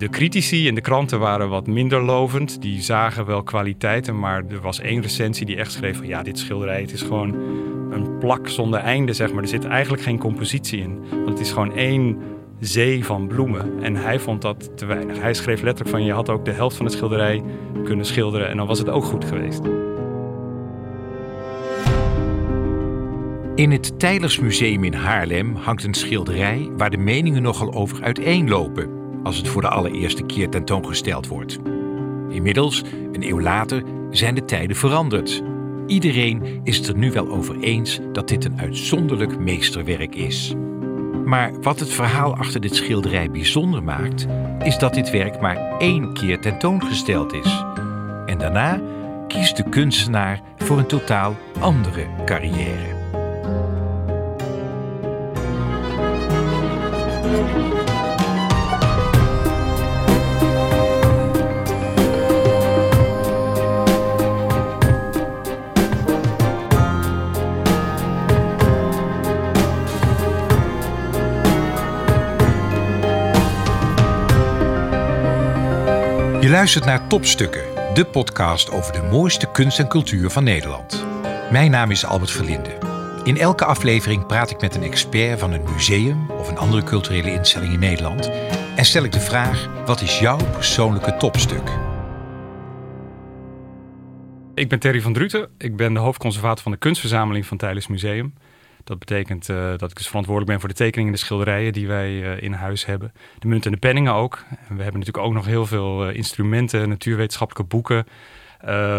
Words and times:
De 0.00 0.08
critici 0.08 0.66
in 0.66 0.74
de 0.74 0.80
kranten 0.80 1.18
waren 1.18 1.48
wat 1.48 1.66
minder 1.66 2.02
lovend. 2.02 2.62
Die 2.62 2.82
zagen 2.82 3.26
wel 3.26 3.42
kwaliteiten, 3.42 4.18
maar 4.18 4.44
er 4.48 4.60
was 4.60 4.80
één 4.80 5.02
recensie 5.02 5.46
die 5.46 5.56
echt 5.56 5.72
schreef 5.72 5.96
van 5.96 6.06
ja, 6.06 6.22
dit 6.22 6.38
schilderij, 6.38 6.80
het 6.80 6.92
is 6.92 7.02
gewoon 7.02 7.34
een 7.90 8.18
plak 8.18 8.48
zonder 8.48 8.80
einde, 8.80 9.12
zeg 9.12 9.32
maar. 9.32 9.42
Er 9.42 9.48
zit 9.48 9.64
eigenlijk 9.64 10.02
geen 10.02 10.18
compositie 10.18 10.80
in. 10.80 10.98
Want 11.10 11.28
het 11.28 11.40
is 11.40 11.52
gewoon 11.52 11.76
één 11.76 12.18
zee 12.60 13.04
van 13.04 13.26
bloemen. 13.26 13.82
En 13.82 13.96
hij 13.96 14.18
vond 14.18 14.42
dat 14.42 14.76
te 14.76 14.86
weinig. 14.86 15.20
Hij 15.20 15.34
schreef 15.34 15.62
letterlijk 15.62 15.96
van 15.96 16.04
je 16.04 16.12
had 16.12 16.28
ook 16.28 16.44
de 16.44 16.52
helft 16.52 16.76
van 16.76 16.84
het 16.84 16.94
schilderij 16.94 17.42
kunnen 17.84 18.06
schilderen 18.06 18.48
en 18.48 18.56
dan 18.56 18.66
was 18.66 18.78
het 18.78 18.88
ook 18.88 19.04
goed 19.04 19.24
geweest. 19.24 19.62
In 23.54 23.70
het 23.70 23.98
Tijlersmuseum 23.98 24.84
in 24.84 24.94
Haarlem 24.94 25.56
hangt 25.56 25.84
een 25.84 25.94
schilderij 25.94 26.68
waar 26.76 26.90
de 26.90 26.98
meningen 26.98 27.42
nogal 27.42 27.72
over 27.72 28.02
uiteenlopen 28.02 28.99
als 29.22 29.36
het 29.36 29.48
voor 29.48 29.62
de 29.62 29.68
allereerste 29.68 30.22
keer 30.22 30.48
tentoongesteld 30.48 31.26
wordt. 31.26 31.58
Inmiddels, 32.28 32.82
een 33.12 33.28
eeuw 33.28 33.40
later, 33.40 33.82
zijn 34.10 34.34
de 34.34 34.44
tijden 34.44 34.76
veranderd. 34.76 35.42
Iedereen 35.86 36.60
is 36.64 36.76
het 36.76 36.86
er 36.86 36.96
nu 36.96 37.12
wel 37.12 37.28
over 37.28 37.60
eens 37.60 38.00
dat 38.12 38.28
dit 38.28 38.44
een 38.44 38.60
uitzonderlijk 38.60 39.38
meesterwerk 39.38 40.14
is. 40.14 40.54
Maar 41.24 41.60
wat 41.60 41.80
het 41.80 41.92
verhaal 41.92 42.36
achter 42.36 42.60
dit 42.60 42.76
schilderij 42.76 43.30
bijzonder 43.30 43.82
maakt, 43.82 44.26
is 44.62 44.78
dat 44.78 44.94
dit 44.94 45.10
werk 45.10 45.40
maar 45.40 45.78
één 45.78 46.12
keer 46.12 46.40
tentoongesteld 46.40 47.32
is. 47.32 47.64
En 48.26 48.38
daarna 48.38 48.80
kiest 49.28 49.56
de 49.56 49.68
kunstenaar 49.68 50.40
voor 50.56 50.78
een 50.78 50.86
totaal 50.86 51.36
andere 51.60 52.06
carrière. 52.24 52.98
Luistert 76.60 76.84
naar 76.84 77.06
Topstukken, 77.06 77.94
de 77.94 78.04
podcast 78.04 78.70
over 78.70 78.92
de 78.92 79.02
mooiste 79.02 79.50
kunst 79.50 79.78
en 79.78 79.88
cultuur 79.88 80.30
van 80.30 80.44
Nederland. 80.44 81.04
Mijn 81.50 81.70
naam 81.70 81.90
is 81.90 82.04
Albert 82.04 82.30
Verlinde. 82.30 82.78
In 83.24 83.36
elke 83.36 83.64
aflevering 83.64 84.26
praat 84.26 84.50
ik 84.50 84.60
met 84.60 84.74
een 84.74 84.82
expert 84.82 85.40
van 85.40 85.52
een 85.52 85.62
museum 85.72 86.30
of 86.30 86.48
een 86.48 86.58
andere 86.58 86.82
culturele 86.82 87.32
instelling 87.32 87.72
in 87.72 87.78
Nederland 87.78 88.30
en 88.76 88.84
stel 88.84 89.04
ik 89.04 89.12
de 89.12 89.20
vraag: 89.20 89.68
wat 89.86 90.00
is 90.00 90.18
jouw 90.18 90.36
persoonlijke 90.36 91.16
topstuk? 91.16 91.78
Ik 94.54 94.68
ben 94.68 94.78
Terry 94.78 95.00
van 95.00 95.12
Druten. 95.12 95.48
Ik 95.58 95.76
ben 95.76 95.94
de 95.94 96.00
hoofdconservator 96.00 96.62
van 96.62 96.72
de 96.72 96.78
kunstverzameling 96.78 97.46
van 97.46 97.56
Tijdens 97.56 97.86
Museum. 97.86 98.34
Dat 98.84 98.98
betekent 98.98 99.48
uh, 99.48 99.56
dat 99.76 99.90
ik 99.90 99.96
dus 99.96 100.06
verantwoordelijk 100.06 100.50
ben 100.50 100.60
voor 100.60 100.68
de 100.68 100.74
tekeningen 100.74 101.12
en 101.12 101.18
de 101.18 101.24
schilderijen 101.24 101.72
die 101.72 101.86
wij 101.86 102.10
uh, 102.10 102.42
in 102.42 102.52
huis 102.52 102.86
hebben. 102.86 103.12
De 103.38 103.46
munten 103.46 103.72
en 103.72 103.78
de 103.80 103.86
penningen 103.86 104.12
ook. 104.12 104.44
En 104.48 104.76
we 104.76 104.82
hebben 104.82 105.00
natuurlijk 105.00 105.26
ook 105.26 105.32
nog 105.32 105.46
heel 105.46 105.66
veel 105.66 106.08
uh, 106.08 106.16
instrumenten, 106.16 106.88
natuurwetenschappelijke 106.88 107.76
boeken, 107.76 108.06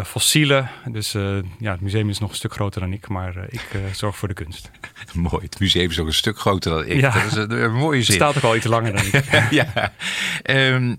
fossielen. 0.05 0.69
Dus 0.85 1.11
ja, 1.59 1.71
het 1.71 1.81
museum 1.81 2.09
is 2.09 2.19
nog 2.19 2.29
een 2.29 2.35
stuk 2.35 2.53
groter 2.53 2.81
dan 2.81 2.93
ik, 2.93 3.07
maar 3.07 3.45
ik 3.49 3.61
zorg 3.91 4.17
voor 4.17 4.27
de 4.27 4.33
kunst. 4.33 4.71
Mooi, 5.13 5.43
het 5.43 5.59
museum 5.59 5.89
is 5.89 5.99
ook 5.99 6.07
een 6.07 6.13
stuk 6.13 6.39
groter 6.39 6.71
dan 6.71 6.85
ik. 6.85 6.99
Ja. 6.99 7.13
Dat 7.13 7.23
is 7.23 7.33
een, 7.33 7.63
een 7.63 7.73
mooie 7.73 8.03
zin. 8.03 8.13
Het 8.15 8.23
staat 8.23 8.37
ook 8.37 8.49
al 8.49 8.55
iets 8.55 8.65
langer 8.65 8.93
dan 8.93 9.05
ik. 9.05 9.23
ja. 9.59 9.91
Um, 10.43 10.97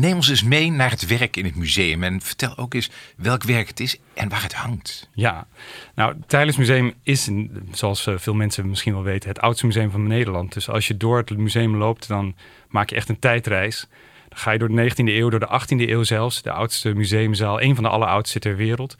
Neem 0.00 0.14
ons 0.14 0.28
eens 0.28 0.42
mee 0.42 0.70
naar 0.70 0.90
het 0.90 1.06
werk 1.06 1.36
in 1.36 1.44
het 1.44 1.56
museum 1.56 2.02
en 2.02 2.20
vertel 2.20 2.56
ook 2.56 2.74
eens 2.74 2.90
welk 3.16 3.42
werk 3.42 3.68
het 3.68 3.80
is 3.80 3.98
en 4.14 4.28
waar 4.28 4.42
het 4.42 4.54
hangt. 4.54 5.08
Ja, 5.12 5.46
nou, 5.94 6.14
het 6.26 6.56
Museum 6.56 6.94
is, 7.02 7.30
zoals 7.72 8.06
eh, 8.06 8.14
veel 8.16 8.34
mensen 8.34 8.68
misschien 8.68 8.92
wel 8.92 9.02
weten, 9.02 9.28
het 9.28 9.40
oudste 9.40 9.66
museum 9.66 9.90
van 9.90 10.06
Nederland. 10.06 10.52
Dus 10.52 10.68
als 10.68 10.86
je 10.86 10.96
door 10.96 11.16
het 11.16 11.36
museum 11.36 11.76
loopt, 11.76 12.08
dan 12.08 12.34
maak 12.68 12.90
je 12.90 12.96
echt 12.96 13.08
een 13.08 13.18
tijdreis. 13.18 13.88
Dan 14.28 14.38
ga 14.38 14.50
je 14.50 14.58
door 14.58 14.68
de 14.68 14.90
19e 14.90 14.94
eeuw, 14.96 15.28
door 15.28 15.40
de 15.40 15.60
18e 15.60 15.88
eeuw 15.88 16.02
zelfs. 16.02 16.42
De 16.42 16.52
oudste 16.52 16.94
museumzaal, 16.94 17.62
een 17.62 17.74
van 17.74 17.84
de 17.84 17.90
alleroudste 17.90 18.38
ter 18.38 18.56
wereld. 18.56 18.96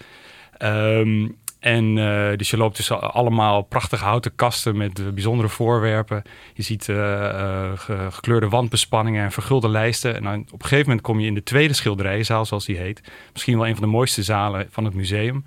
Um, 0.58 1.36
en 1.58 1.96
uh, 1.96 2.36
dus 2.36 2.50
je 2.50 2.56
loopt 2.56 2.76
tussen 2.76 3.12
allemaal 3.12 3.62
prachtige 3.62 4.04
houten 4.04 4.34
kasten 4.34 4.76
met 4.76 4.98
uh, 4.98 5.08
bijzondere 5.08 5.48
voorwerpen. 5.48 6.22
Je 6.54 6.62
ziet 6.62 6.88
uh, 6.88 7.72
gekleurde 8.10 8.48
wandbespanningen 8.48 9.24
en 9.24 9.32
vergulde 9.32 9.68
lijsten. 9.68 10.14
En 10.14 10.22
dan, 10.22 10.40
op 10.40 10.52
een 10.52 10.68
gegeven 10.68 10.86
moment 10.86 11.00
kom 11.06 11.20
je 11.20 11.26
in 11.26 11.34
de 11.34 11.42
tweede 11.42 11.74
schilderijzaal, 11.74 12.44
zoals 12.44 12.64
die 12.64 12.76
heet. 12.76 13.02
Misschien 13.32 13.56
wel 13.56 13.66
een 13.66 13.76
van 13.76 13.84
de 13.84 13.90
mooiste 13.90 14.22
zalen 14.22 14.66
van 14.70 14.84
het 14.84 14.94
museum. 14.94 15.44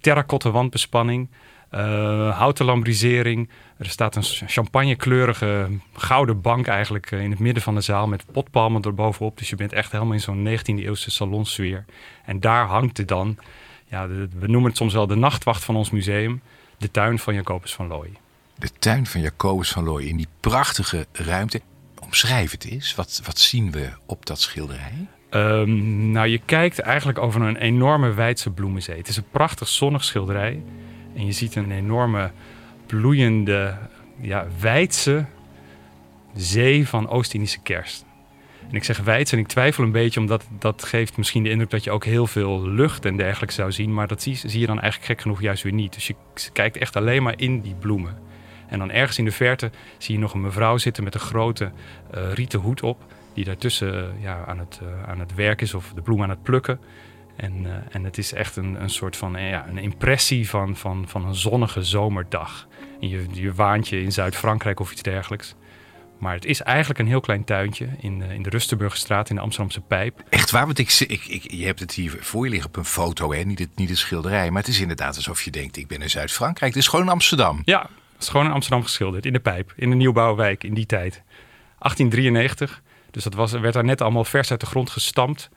Terracotta 0.00 0.50
wandbespanning, 0.50 1.28
houten 2.30 2.64
lambrisering. 2.64 3.50
Er 3.78 3.86
staat 3.86 4.16
een 4.16 4.22
champagnekleurige 4.46 5.68
gouden 5.92 6.40
bank 6.40 6.66
eigenlijk 6.66 7.10
in 7.10 7.30
het 7.30 7.38
midden 7.38 7.62
van 7.62 7.74
de 7.74 7.80
zaal 7.80 8.06
met 8.06 8.24
potpalmen 8.32 8.82
erbovenop. 8.82 9.38
Dus 9.38 9.50
je 9.50 9.56
bent 9.56 9.72
echt 9.72 9.92
helemaal 9.92 10.12
in 10.12 10.20
zo'n 10.20 10.48
19e 10.48 10.62
eeuwse 10.64 11.10
salonsfeer. 11.10 11.84
En 12.24 12.40
daar 12.40 12.66
hangt 12.66 12.96
het 12.96 13.08
dan 13.08 13.38
ja, 13.90 14.08
we 14.08 14.46
noemen 14.46 14.68
het 14.68 14.76
soms 14.76 14.92
wel 14.92 15.06
de 15.06 15.14
nachtwacht 15.14 15.64
van 15.64 15.76
ons 15.76 15.90
museum, 15.90 16.40
de 16.78 16.90
tuin 16.90 17.18
van 17.18 17.34
Jacobus 17.34 17.74
van 17.74 17.86
Looy. 17.86 18.12
De 18.54 18.70
tuin 18.78 19.06
van 19.06 19.20
Jacobus 19.20 19.70
van 19.70 19.84
Looy 19.84 20.04
in 20.04 20.16
die 20.16 20.28
prachtige 20.40 21.06
ruimte. 21.12 21.60
Omschrijf 22.00 22.50
het 22.50 22.64
eens. 22.64 22.94
Wat, 22.94 23.20
wat 23.24 23.38
zien 23.38 23.70
we 23.70 23.88
op 24.06 24.26
dat 24.26 24.40
schilderij? 24.40 25.06
Um, 25.30 26.10
nou, 26.10 26.28
je 26.28 26.40
kijkt 26.44 26.78
eigenlijk 26.78 27.18
over 27.18 27.42
een 27.42 27.56
enorme 27.56 28.12
wijdse 28.12 28.50
bloemenzee. 28.50 28.96
Het 28.96 29.08
is 29.08 29.16
een 29.16 29.30
prachtig 29.30 29.68
zonnig 29.68 30.04
schilderij. 30.04 30.62
En 31.14 31.26
je 31.26 31.32
ziet 31.32 31.54
een 31.54 31.70
enorme 31.70 32.30
bloeiende, 32.86 33.78
ja, 34.20 34.46
wijdse 34.60 35.26
zee 36.34 36.88
van 36.88 37.08
Oost-Indische 37.08 37.60
kerst. 37.62 38.04
En 38.70 38.76
ik 38.76 38.84
zeg 38.84 38.98
wijd 38.98 39.32
en 39.32 39.38
ik 39.38 39.46
twijfel 39.46 39.84
een 39.84 39.92
beetje, 39.92 40.20
omdat 40.20 40.46
dat 40.58 40.84
geeft 40.84 41.16
misschien 41.16 41.42
de 41.42 41.50
indruk 41.50 41.70
dat 41.70 41.84
je 41.84 41.90
ook 41.90 42.04
heel 42.04 42.26
veel 42.26 42.68
lucht 42.68 43.04
en 43.04 43.16
dergelijke 43.16 43.54
zou 43.54 43.72
zien. 43.72 43.94
Maar 43.94 44.06
dat 44.06 44.22
zie, 44.22 44.60
je 44.60 44.66
dan 44.66 44.80
eigenlijk 44.80 45.04
gek 45.04 45.20
genoeg 45.20 45.40
juist 45.40 45.62
weer 45.62 45.72
niet. 45.72 45.94
Dus 45.94 46.06
je 46.06 46.14
kijkt 46.52 46.76
echt 46.76 46.96
alleen 46.96 47.22
maar 47.22 47.34
in 47.36 47.60
die 47.60 47.74
bloemen. 47.74 48.18
En 48.68 48.78
dan 48.78 48.90
ergens 48.90 49.18
in 49.18 49.24
de 49.24 49.32
verte 49.32 49.70
zie 49.98 50.14
je 50.14 50.20
nog 50.20 50.34
een 50.34 50.40
mevrouw 50.40 50.78
zitten 50.78 51.04
met 51.04 51.14
een 51.14 51.20
grote 51.20 51.70
uh, 52.14 52.32
rieten 52.32 52.58
hoed 52.58 52.82
op. 52.82 53.04
Die 53.34 53.44
daartussen 53.44 53.94
uh, 53.94 54.22
ja, 54.22 54.44
aan, 54.46 54.58
het, 54.58 54.80
uh, 54.82 55.08
aan 55.08 55.20
het 55.20 55.34
werk 55.34 55.60
is 55.60 55.74
of 55.74 55.92
de 55.94 56.02
bloem 56.02 56.22
aan 56.22 56.30
het 56.30 56.42
plukken. 56.42 56.80
En, 57.36 57.66
en 57.90 58.04
het 58.04 58.18
is 58.18 58.32
echt 58.32 58.56
een, 58.56 58.82
een 58.82 58.90
soort 58.90 59.16
van 59.16 59.32
ja, 59.32 59.68
een 59.68 59.78
impressie 59.78 60.48
van, 60.48 60.76
van, 60.76 61.04
van 61.08 61.26
een 61.26 61.34
zonnige 61.34 61.82
zomerdag. 61.82 62.68
En 63.00 63.08
je, 63.08 63.26
je 63.32 63.54
waant 63.54 63.88
je 63.88 64.02
in 64.02 64.12
Zuid-Frankrijk 64.12 64.80
of 64.80 64.92
iets 64.92 65.02
dergelijks. 65.02 65.54
Maar 66.20 66.34
het 66.34 66.44
is 66.44 66.62
eigenlijk 66.62 66.98
een 66.98 67.06
heel 67.06 67.20
klein 67.20 67.44
tuintje 67.44 67.88
in, 68.00 68.22
in 68.22 68.42
de 68.42 68.50
Rustenburgstraat 68.50 69.28
in 69.28 69.34
de 69.34 69.40
Amsterdamse 69.40 69.80
Pijp. 69.80 70.22
Echt 70.28 70.50
waar? 70.50 70.66
Want 70.66 70.78
ik, 70.78 70.92
ik, 70.92 71.24
ik, 71.24 71.50
je 71.50 71.64
hebt 71.64 71.80
het 71.80 71.92
hier 71.92 72.16
voor 72.20 72.44
je 72.44 72.50
liggen 72.50 72.68
op 72.68 72.76
een 72.76 72.84
foto, 72.84 73.32
hè? 73.32 73.42
Niet, 73.42 73.58
het, 73.58 73.68
niet 73.74 73.88
het 73.88 73.98
schilderij. 73.98 74.50
Maar 74.50 74.62
het 74.62 74.70
is 74.70 74.80
inderdaad 74.80 75.16
alsof 75.16 75.42
je 75.42 75.50
denkt, 75.50 75.76
ik 75.76 75.86
ben 75.86 76.02
in 76.02 76.10
Zuid-Frankrijk. 76.10 76.74
Het 76.74 76.82
is 76.82 76.88
gewoon 76.88 77.04
in 77.04 77.10
Amsterdam. 77.12 77.62
Ja, 77.64 77.80
het 78.12 78.22
is 78.22 78.28
gewoon 78.28 78.46
in 78.46 78.52
Amsterdam 78.52 78.82
geschilderd. 78.82 79.26
In 79.26 79.32
de 79.32 79.40
Pijp, 79.40 79.72
in 79.76 79.90
de 79.90 79.96
nieuwbouwwijk 79.96 80.64
in 80.64 80.74
die 80.74 80.86
tijd. 80.86 81.22
1893. 81.78 82.82
Dus 83.10 83.24
dat 83.24 83.34
was, 83.34 83.52
werd 83.52 83.74
daar 83.74 83.84
net 83.84 84.00
allemaal 84.00 84.24
vers 84.24 84.50
uit 84.50 84.60
de 84.60 84.66
grond 84.66 84.90
gestampt. 84.90 85.50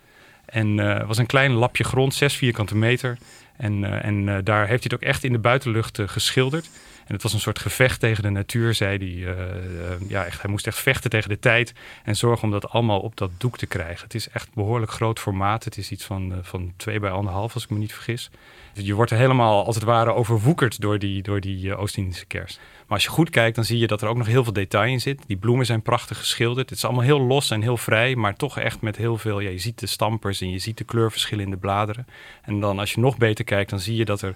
En 0.45 0.77
uh, 0.77 0.93
het 0.93 1.07
was 1.07 1.17
een 1.17 1.25
klein 1.25 1.51
lapje 1.51 1.83
grond, 1.83 2.13
6 2.13 2.35
vierkante 2.35 2.75
meter. 2.75 3.17
En, 3.57 3.83
uh, 3.83 4.05
en 4.05 4.27
uh, 4.27 4.37
daar 4.43 4.67
heeft 4.67 4.83
hij 4.83 4.91
het 4.91 4.93
ook 4.93 5.01
echt 5.01 5.23
in 5.23 5.31
de 5.31 5.39
buitenlucht 5.39 5.99
geschilderd. 6.05 6.69
En 7.07 7.13
het 7.13 7.23
was 7.23 7.33
een 7.33 7.39
soort 7.39 7.59
gevecht 7.59 7.99
tegen 7.99 8.23
de 8.23 8.29
natuur, 8.29 8.73
zei 8.73 8.97
hij. 8.97 9.07
Uh, 9.07 9.29
uh, 9.29 10.09
ja, 10.09 10.25
echt, 10.25 10.41
hij 10.41 10.51
moest 10.51 10.67
echt 10.67 10.79
vechten 10.79 11.09
tegen 11.09 11.29
de 11.29 11.39
tijd 11.39 11.73
en 12.03 12.15
zorgen 12.15 12.43
om 12.43 12.51
dat 12.51 12.69
allemaal 12.69 12.99
op 12.99 13.17
dat 13.17 13.31
doek 13.37 13.57
te 13.57 13.65
krijgen. 13.65 14.03
Het 14.03 14.13
is 14.13 14.29
echt 14.29 14.53
behoorlijk 14.53 14.91
groot 14.91 15.19
formaat. 15.19 15.63
Het 15.63 15.77
is 15.77 15.91
iets 15.91 16.03
van, 16.03 16.31
uh, 16.31 16.37
van 16.41 16.73
2 16.77 16.99
bij 16.99 17.09
1,5 17.09 17.53
als 17.53 17.63
ik 17.63 17.69
me 17.69 17.77
niet 17.77 17.93
vergis. 17.93 18.29
Je 18.73 18.93
wordt 18.93 19.11
er 19.11 19.17
helemaal 19.17 19.65
als 19.65 19.75
het 19.75 19.83
ware 19.83 20.13
overwoekerd 20.13 20.81
door 20.81 20.99
die, 20.99 21.21
door 21.21 21.39
die 21.39 21.75
Oost-Indische 21.75 22.25
kerst. 22.25 22.59
Maar 22.87 22.97
als 22.97 23.03
je 23.03 23.09
goed 23.09 23.29
kijkt, 23.29 23.55
dan 23.55 23.65
zie 23.65 23.77
je 23.77 23.87
dat 23.87 24.01
er 24.01 24.07
ook 24.07 24.17
nog 24.17 24.27
heel 24.27 24.43
veel 24.43 24.53
detail 24.53 24.91
in 24.91 25.01
zit. 25.01 25.21
Die 25.27 25.37
bloemen 25.37 25.65
zijn 25.65 25.81
prachtig 25.81 26.17
geschilderd. 26.17 26.69
Het 26.69 26.77
is 26.77 26.85
allemaal 26.85 27.03
heel 27.03 27.21
los 27.21 27.51
en 27.51 27.61
heel 27.61 27.77
vrij, 27.77 28.15
maar 28.15 28.35
toch 28.35 28.59
echt 28.59 28.81
met 28.81 28.97
heel 28.97 29.17
veel... 29.17 29.39
Ja, 29.39 29.49
je 29.49 29.57
ziet 29.57 29.79
de 29.79 29.87
stampers 29.87 30.41
en 30.41 30.49
je 30.49 30.59
ziet 30.59 30.77
de 30.77 30.83
kleurverschillen 30.83 31.43
in 31.43 31.51
de 31.51 31.57
bladeren. 31.57 32.07
En 32.41 32.59
dan 32.59 32.79
als 32.79 32.93
je 32.93 32.99
nog 32.99 33.17
beter 33.17 33.45
kijkt, 33.45 33.69
dan 33.69 33.79
zie 33.79 33.95
je 33.95 34.05
dat 34.05 34.21
er 34.21 34.35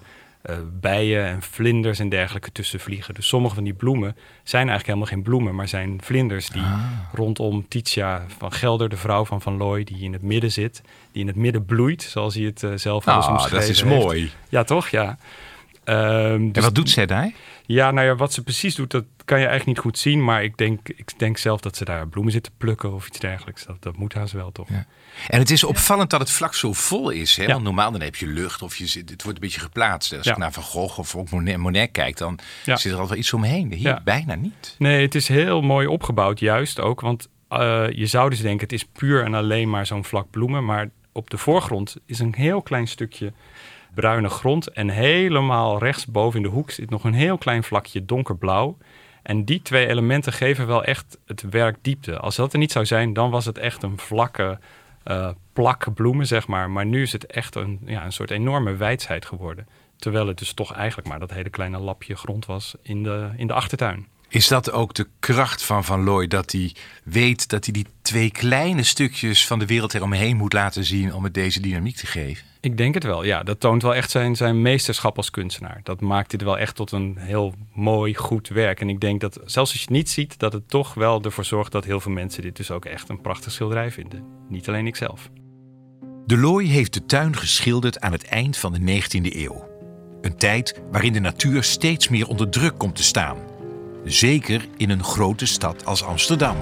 bijen 0.80 1.24
en 1.24 1.42
vlinders 1.42 1.98
en 1.98 2.08
dergelijke 2.08 2.52
tussen 2.52 2.80
vliegen. 2.80 3.14
Dus 3.14 3.28
sommige 3.28 3.54
van 3.54 3.64
die 3.64 3.72
bloemen 3.72 4.16
zijn 4.42 4.68
eigenlijk 4.68 4.86
helemaal 4.86 5.06
geen 5.06 5.22
bloemen, 5.22 5.54
maar 5.54 5.68
zijn 5.68 5.98
vlinders 6.02 6.48
die 6.48 6.62
ah. 6.62 6.80
rondom 7.12 7.68
Titia 7.68 8.24
van 8.38 8.52
Gelder, 8.52 8.88
de 8.88 8.96
vrouw 8.96 9.24
van 9.24 9.40
Van 9.40 9.56
Looy, 9.56 9.84
die 9.84 10.00
in 10.00 10.12
het 10.12 10.22
midden 10.22 10.52
zit, 10.52 10.82
die 11.12 11.20
in 11.20 11.26
het 11.26 11.36
midden 11.36 11.64
bloeit, 11.64 12.02
zoals 12.02 12.34
hij 12.34 12.44
het 12.44 12.62
uh, 12.62 12.72
zelf 12.74 13.08
al 13.08 13.16
eens 13.16 13.26
ah, 13.26 13.50
dat 13.50 13.62
is 13.62 13.82
mooi. 13.82 14.30
Ja, 14.48 14.64
toch? 14.64 14.88
Ja. 14.88 15.18
Ehm, 15.88 16.32
en 16.32 16.52
dus 16.52 16.64
wat 16.64 16.74
doet 16.74 16.90
zij 16.90 17.06
daar? 17.06 17.32
Ja, 17.66 17.90
nou 17.90 18.06
ja, 18.06 18.14
wat 18.14 18.32
ze 18.32 18.42
precies 18.42 18.74
doet, 18.74 18.90
dat 18.90 19.04
kan 19.24 19.38
je 19.38 19.46
eigenlijk 19.46 19.76
niet 19.76 19.86
goed 19.86 19.98
zien. 19.98 20.24
Maar 20.24 20.44
ik 20.44 20.56
denk, 20.56 20.88
ik 20.88 21.18
denk 21.18 21.38
zelf 21.38 21.60
dat 21.60 21.76
ze 21.76 21.84
daar 21.84 22.08
bloemen 22.08 22.32
zitten 22.32 22.52
plukken 22.56 22.92
of 22.92 23.06
iets 23.06 23.18
dergelijks. 23.18 23.64
Dat, 23.64 23.82
dat 23.82 23.96
moet 23.96 24.14
haast 24.14 24.32
wel, 24.32 24.52
toch? 24.52 24.68
Ja. 24.68 24.86
En 25.28 25.38
het 25.38 25.50
is 25.50 25.64
opvallend 25.64 26.10
dat 26.10 26.20
het 26.20 26.30
vlak 26.30 26.54
zo 26.54 26.72
vol 26.72 27.10
is. 27.10 27.36
Hè? 27.36 27.46
Want 27.46 27.62
normaal 27.62 27.92
dan 27.92 28.00
heb 28.00 28.16
je 28.16 28.26
lucht 28.26 28.62
of 28.62 28.76
je 28.76 28.86
zit, 28.86 29.10
het 29.10 29.22
wordt 29.22 29.38
een 29.38 29.44
beetje 29.44 29.60
geplaatst. 29.60 30.16
Als 30.16 30.26
ik 30.26 30.36
naar 30.36 30.52
Van 30.52 30.62
Gogh 30.62 30.98
of 30.98 31.16
ook 31.16 31.30
Monet, 31.30 31.56
Monet 31.56 31.90
kijk, 31.92 32.16
dan 32.16 32.38
zit 32.64 32.84
er 32.84 32.90
altijd 32.90 33.08
wel 33.08 33.18
iets 33.18 33.32
omheen. 33.32 33.72
Hier 33.72 34.00
bijna 34.04 34.34
niet. 34.34 34.74
Nee, 34.78 35.02
het 35.02 35.14
is 35.14 35.28
heel 35.28 35.60
mooi 35.60 35.86
opgebouwd, 35.86 36.40
juist 36.40 36.80
ook. 36.80 37.00
Want 37.00 37.28
uh, 37.50 37.90
je 37.90 38.06
zou 38.06 38.30
dus 38.30 38.40
denken, 38.40 38.60
het 38.60 38.72
is 38.72 38.84
puur 38.84 39.24
en 39.24 39.34
alleen 39.34 39.70
maar 39.70 39.86
zo'n 39.86 40.04
vlak 40.04 40.30
bloemen. 40.30 40.64
Maar 40.64 40.90
op 41.12 41.30
de 41.30 41.38
voorgrond 41.38 41.96
is 42.06 42.18
een 42.18 42.34
heel 42.36 42.62
klein 42.62 42.88
stukje 42.88 43.32
bruine 43.94 44.28
grond. 44.28 44.68
En 44.68 44.88
helemaal 44.88 45.78
rechtsboven 45.78 46.36
in 46.36 46.42
de 46.42 46.52
hoek 46.52 46.70
zit 46.70 46.90
nog 46.90 47.04
een 47.04 47.14
heel 47.14 47.38
klein 47.38 47.64
vlakje 47.64 48.04
donkerblauw. 48.04 48.76
En 49.22 49.44
die 49.44 49.62
twee 49.62 49.86
elementen 49.86 50.32
geven 50.32 50.66
wel 50.66 50.84
echt 50.84 51.18
het 51.26 51.42
werk 51.50 51.76
diepte. 51.82 52.18
Als 52.18 52.36
dat 52.36 52.52
er 52.52 52.58
niet 52.58 52.72
zou 52.72 52.86
zijn, 52.86 53.12
dan 53.12 53.30
was 53.30 53.44
het 53.44 53.58
echt 53.58 53.82
een 53.82 53.98
vlakke 53.98 54.58
uh, 55.04 55.28
plak 55.52 55.94
bloemen, 55.94 56.26
zeg 56.26 56.46
maar. 56.46 56.70
Maar 56.70 56.86
nu 56.86 57.02
is 57.02 57.12
het 57.12 57.26
echt 57.26 57.54
een, 57.54 57.80
ja, 57.84 58.04
een 58.04 58.12
soort 58.12 58.30
enorme 58.30 58.76
wijsheid 58.76 59.26
geworden. 59.26 59.68
Terwijl 59.96 60.26
het 60.26 60.38
dus 60.38 60.52
toch 60.52 60.72
eigenlijk 60.72 61.08
maar 61.08 61.18
dat 61.18 61.30
hele 61.30 61.50
kleine 61.50 61.78
lapje 61.78 62.16
grond 62.16 62.46
was 62.46 62.74
in 62.82 63.02
de, 63.02 63.30
in 63.36 63.46
de 63.46 63.52
achtertuin. 63.52 64.06
Is 64.30 64.48
dat 64.48 64.72
ook 64.72 64.94
de 64.94 65.06
kracht 65.18 65.64
van 65.64 65.84
Van 65.84 66.04
Looy? 66.04 66.26
Dat 66.26 66.52
hij 66.52 66.74
weet 67.04 67.48
dat 67.48 67.64
hij 67.64 67.72
die 67.72 67.86
twee 68.02 68.30
kleine 68.30 68.82
stukjes 68.82 69.46
van 69.46 69.58
de 69.58 69.66
wereld 69.66 69.94
eromheen 69.94 70.36
moet 70.36 70.52
laten 70.52 70.84
zien 70.84 71.14
om 71.14 71.24
het 71.24 71.34
deze 71.34 71.60
dynamiek 71.60 71.96
te 71.96 72.06
geven? 72.06 72.44
Ik 72.60 72.76
denk 72.76 72.94
het 72.94 73.04
wel, 73.04 73.24
ja. 73.24 73.42
Dat 73.42 73.60
toont 73.60 73.82
wel 73.82 73.94
echt 73.94 74.10
zijn, 74.10 74.36
zijn 74.36 74.62
meesterschap 74.62 75.16
als 75.16 75.30
kunstenaar. 75.30 75.80
Dat 75.82 76.00
maakt 76.00 76.30
dit 76.30 76.42
wel 76.42 76.58
echt 76.58 76.74
tot 76.74 76.92
een 76.92 77.16
heel 77.18 77.54
mooi, 77.72 78.14
goed 78.14 78.48
werk. 78.48 78.80
En 78.80 78.88
ik 78.88 79.00
denk 79.00 79.20
dat 79.20 79.34
zelfs 79.34 79.56
als 79.56 79.72
je 79.72 79.80
het 79.80 79.90
niet 79.90 80.10
ziet, 80.10 80.38
dat 80.38 80.52
het 80.52 80.68
toch 80.68 80.94
wel 80.94 81.22
ervoor 81.22 81.44
zorgt 81.44 81.72
dat 81.72 81.84
heel 81.84 82.00
veel 82.00 82.12
mensen 82.12 82.42
dit 82.42 82.56
dus 82.56 82.70
ook 82.70 82.84
echt 82.84 83.08
een 83.08 83.20
prachtig 83.20 83.52
schilderij 83.52 83.90
vinden. 83.90 84.24
Niet 84.48 84.68
alleen 84.68 84.86
ikzelf. 84.86 85.30
De 86.26 86.38
Looy 86.38 86.64
heeft 86.64 86.94
de 86.94 87.06
tuin 87.06 87.36
geschilderd 87.36 88.00
aan 88.00 88.12
het 88.12 88.24
eind 88.24 88.56
van 88.56 88.72
de 88.72 89.00
19e 89.02 89.36
eeuw. 89.36 89.68
Een 90.20 90.36
tijd 90.36 90.80
waarin 90.90 91.12
de 91.12 91.20
natuur 91.20 91.62
steeds 91.62 92.08
meer 92.08 92.28
onder 92.28 92.48
druk 92.48 92.78
komt 92.78 92.96
te 92.96 93.02
staan 93.02 93.47
Zeker 94.08 94.66
in 94.76 94.90
een 94.90 95.04
grote 95.04 95.46
stad 95.46 95.84
als 95.84 96.02
Amsterdam. 96.02 96.56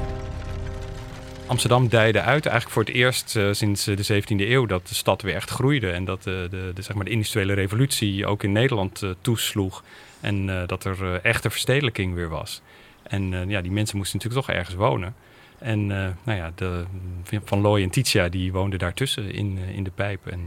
Amsterdam 1.46 1.88
dijde 1.88 2.20
uit 2.20 2.46
eigenlijk 2.46 2.74
voor 2.74 2.84
het 2.84 2.94
eerst 2.94 3.36
uh, 3.36 3.52
sinds 3.52 3.86
eh, 3.86 3.96
de 3.96 4.22
17e 4.22 4.26
eeuw 4.26 4.66
dat 4.66 4.88
de 4.88 4.94
stad 4.94 5.22
weer 5.22 5.34
echt 5.34 5.50
groeide. 5.50 5.90
En 5.90 6.04
dat 6.04 6.18
uh, 6.18 6.24
de, 6.24 6.70
de, 6.74 6.82
zeg 6.82 6.96
maar 6.96 7.04
de 7.04 7.10
industriële 7.10 7.52
revolutie 7.52 8.26
ook 8.26 8.42
in 8.42 8.52
Nederland 8.52 9.02
toesloeg. 9.20 9.84
En 10.20 10.66
dat 10.66 10.84
er 10.84 11.20
echte 11.22 11.50
verstedelijking 11.50 12.14
weer 12.14 12.28
was. 12.28 12.62
En 13.02 13.48
ja, 13.48 13.60
die 13.60 13.70
mensen 13.70 13.96
moesten 13.96 14.18
natuurlijk 14.18 14.46
toch 14.46 14.56
ergens 14.56 14.76
wonen. 14.76 15.14
En 15.58 15.86
nou 15.86 16.14
ja, 16.24 16.52
de, 16.54 16.84
Van 17.44 17.60
Looy 17.60 17.82
en 17.82 17.90
Titia 17.90 18.28
die 18.28 18.52
woonden 18.52 18.78
daartussen 18.78 19.32
in, 19.32 19.58
in 19.74 19.84
de 19.84 19.90
pijp. 19.90 20.26
En 20.26 20.40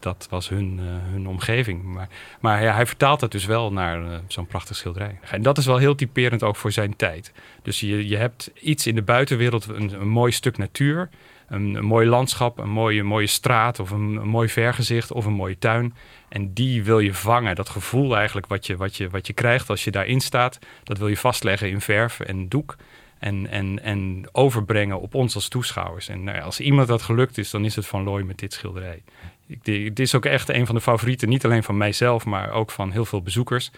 dat 0.00 0.26
was 0.30 0.48
hun, 0.48 0.78
uh, 0.82 0.86
hun 0.86 1.26
omgeving. 1.26 1.82
Maar, 1.82 2.08
maar 2.40 2.62
ja, 2.62 2.74
hij 2.74 2.86
vertaalt 2.86 3.20
het 3.20 3.30
dus 3.30 3.44
wel 3.44 3.72
naar 3.72 4.02
uh, 4.02 4.18
zo'n 4.26 4.46
prachtig 4.46 4.76
schilderij. 4.76 5.18
En 5.30 5.42
dat 5.42 5.58
is 5.58 5.66
wel 5.66 5.76
heel 5.76 5.94
typerend 5.94 6.42
ook 6.42 6.56
voor 6.56 6.72
zijn 6.72 6.96
tijd. 6.96 7.32
Dus 7.62 7.80
je, 7.80 8.08
je 8.08 8.16
hebt 8.16 8.50
iets 8.60 8.86
in 8.86 8.94
de 8.94 9.02
buitenwereld, 9.02 9.68
een, 9.68 10.08
mooi 10.08 10.32
stuk 10.32 10.58
natuur, 10.58 11.08
een, 11.48 11.74
een, 11.74 11.84
mooi 11.84 12.08
landschap, 12.08 12.58
een 12.58 12.70
mooie, 12.70 13.02
mooie 13.02 13.26
straat 13.26 13.80
of 13.80 13.90
een, 13.90 14.16
een, 14.16 14.28
mooi 14.28 14.48
vergezicht 14.48 15.12
of 15.12 15.24
een 15.24 15.32
mooie 15.32 15.58
tuin. 15.58 15.94
En 16.28 16.52
die 16.52 16.84
wil 16.84 16.98
je 16.98 17.14
vangen. 17.14 17.54
Dat 17.54 17.68
gevoel 17.68 18.16
eigenlijk 18.16 18.46
wat 18.46 18.66
je, 18.66 18.76
wat, 18.76 18.96
je, 18.96 19.10
wat 19.10 19.26
je 19.26 19.32
krijgt 19.32 19.70
als 19.70 19.84
je 19.84 19.90
daarin 19.90 20.20
staat, 20.20 20.58
dat 20.84 20.98
wil 20.98 21.08
je 21.08 21.16
vastleggen 21.16 21.70
in 21.70 21.80
verf 21.80 22.20
en 22.20 22.48
doek. 22.48 22.76
En, 23.18 23.50
en, 23.50 23.82
en 23.82 24.28
overbrengen 24.32 25.00
op 25.00 25.14
ons 25.14 25.34
als 25.34 25.48
toeschouwers. 25.48 26.08
En 26.08 26.24
nou 26.24 26.36
ja, 26.36 26.42
als 26.42 26.60
iemand 26.60 26.88
dat 26.88 27.02
gelukt 27.02 27.38
is, 27.38 27.50
dan 27.50 27.64
is 27.64 27.76
het 27.76 27.86
Van 27.86 28.02
Looy 28.02 28.22
met 28.22 28.38
dit 28.38 28.52
schilderij. 28.52 29.02
Ik, 29.46 29.64
dit 29.64 29.98
is 29.98 30.14
ook 30.14 30.24
echt 30.24 30.48
een 30.48 30.66
van 30.66 30.74
de 30.74 30.80
favorieten, 30.80 31.28
niet 31.28 31.44
alleen 31.44 31.62
van 31.62 31.76
mijzelf, 31.76 32.24
maar 32.24 32.50
ook 32.50 32.70
van 32.70 32.90
heel 32.90 33.04
veel 33.04 33.22
bezoekers. 33.22 33.70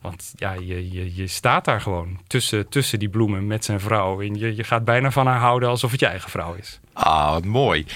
Want 0.00 0.32
ja, 0.36 0.52
je, 0.52 0.92
je, 0.92 1.14
je 1.14 1.26
staat 1.26 1.64
daar 1.64 1.80
gewoon 1.80 2.20
tussen, 2.26 2.68
tussen 2.68 2.98
die 2.98 3.08
bloemen 3.08 3.46
met 3.46 3.64
zijn 3.64 3.80
vrouw. 3.80 4.20
En 4.20 4.34
je, 4.34 4.56
je 4.56 4.64
gaat 4.64 4.84
bijna 4.84 5.10
van 5.10 5.26
haar 5.26 5.40
houden 5.40 5.68
alsof 5.68 5.90
het 5.90 6.00
je 6.00 6.06
eigen 6.06 6.30
vrouw 6.30 6.54
is. 6.54 6.80
Ah, 6.92 7.40
mooi. 7.40 7.86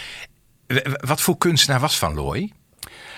Wat 1.00 1.20
voor 1.20 1.38
kunstenaar 1.38 1.80
was 1.80 1.98
Van 1.98 2.14
Looy? 2.14 2.52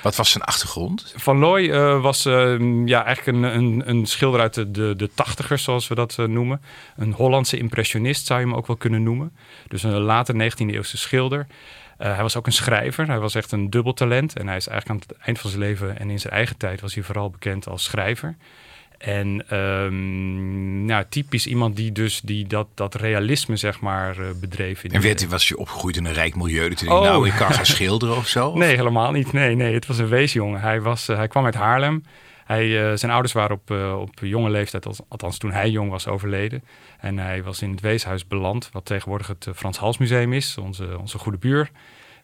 Wat 0.05 0.17
was 0.17 0.31
zijn 0.31 0.45
achtergrond? 0.45 1.15
Van 1.17 1.39
Looy 1.39 1.63
uh, 1.63 2.03
was 2.03 2.27
uh, 2.27 2.87
ja, 2.87 3.05
eigenlijk 3.05 3.39
een, 3.39 3.43
een, 3.43 3.83
een, 3.89 4.07
schilder 4.07 4.41
uit 4.41 4.55
de, 4.55 4.71
de, 4.71 4.95
de 4.97 5.11
tachtigers, 5.15 5.63
zoals 5.63 5.89
we 5.89 5.95
dat 5.95 6.17
uh, 6.21 6.27
noemen. 6.27 6.61
Een 6.97 7.13
Hollandse 7.13 7.57
impressionist 7.57 8.27
zou 8.27 8.41
je 8.41 8.47
hem 8.47 8.55
ook 8.55 8.67
wel 8.67 8.77
kunnen 8.77 9.03
noemen. 9.03 9.33
Dus 9.69 9.83
een 9.83 10.01
later 10.01 10.35
19e 10.35 10.67
eeuwse 10.67 10.97
schilder. 10.97 11.47
hij 11.97 12.23
was 12.23 12.37
ook 12.37 12.47
een 12.47 12.53
schrijver. 12.53 13.07
Hij 13.07 13.19
was 13.19 13.35
echt 13.35 13.53
een 13.53 13.71
dubbeltalent. 13.71 14.39
En 14.39 14.47
hij 14.47 14.57
is 14.57 14.67
eigenlijk 14.67 15.03
aan 15.03 15.09
het 15.09 15.25
eind 15.25 15.39
van 15.39 15.51
zijn 15.51 15.63
leven 15.63 15.99
en 15.99 16.11
in 16.11 16.21
zijn 16.21 16.33
eigen 16.33 16.57
tijd 16.57 16.81
was 16.81 16.95
hij 16.95 17.03
vooral 17.03 17.31
bekend 17.31 17.69
als 17.69 17.85
schrijver. 17.85 18.37
En 19.05 19.57
um, 19.57 20.85
nou, 20.85 21.05
typisch 21.09 21.47
iemand 21.47 21.77
die 21.77 21.93
dus 21.93 22.21
die 22.21 22.47
dat, 22.47 22.67
dat 22.75 22.95
realisme 22.95 23.57
zeg 23.57 23.81
maar 23.81 24.19
uh, 24.19 24.27
bedreef. 24.41 24.85
In 24.85 24.91
en 24.91 25.01
werd, 25.01 25.29
was 25.29 25.49
je 25.49 25.59
opgegroeid 25.59 25.97
in 25.97 26.05
een 26.05 26.13
rijk 26.13 26.35
milieu? 26.35 26.69
Dat 26.69 26.83
oh. 26.83 27.03
nou, 27.03 27.27
ik 27.27 27.33
kan 27.33 27.53
gaan 27.53 27.67
schilderen 27.67 28.17
of 28.17 28.29
zo? 28.29 28.57
Nee, 28.57 28.77
helemaal 28.77 29.11
niet. 29.11 29.33
Nee, 29.33 29.55
nee, 29.55 29.75
het 29.75 29.87
was 29.87 29.99
een 29.99 30.09
weesjongen. 30.09 30.61
Hij, 30.61 30.81
was, 30.81 31.09
uh, 31.09 31.17
hij 31.17 31.29
kwam 31.29 31.45
uit 31.45 31.55
Haarlem. 31.55 32.05
Hij, 32.45 32.67
uh, 32.67 32.97
zijn 32.97 33.13
ouders 33.13 33.33
waren 33.33 33.57
op, 33.57 33.71
op 34.01 34.19
jonge 34.21 34.51
leeftijd, 34.51 34.87
althans 35.09 35.39
toen 35.39 35.53
hij 35.53 35.71
jong 35.71 35.91
was, 35.91 36.07
overleden. 36.07 36.65
En 36.99 37.19
hij 37.19 37.43
was 37.43 37.63
in 37.63 37.71
het 37.71 37.81
weeshuis 37.81 38.27
beland, 38.27 38.69
wat 38.73 38.85
tegenwoordig 38.85 39.27
het 39.27 39.49
Frans 39.55 39.79
Hals 39.79 39.99
Museum 39.99 40.33
is, 40.33 40.59
onze, 40.59 40.99
onze 40.99 41.19
goede 41.19 41.39
buur 41.39 41.71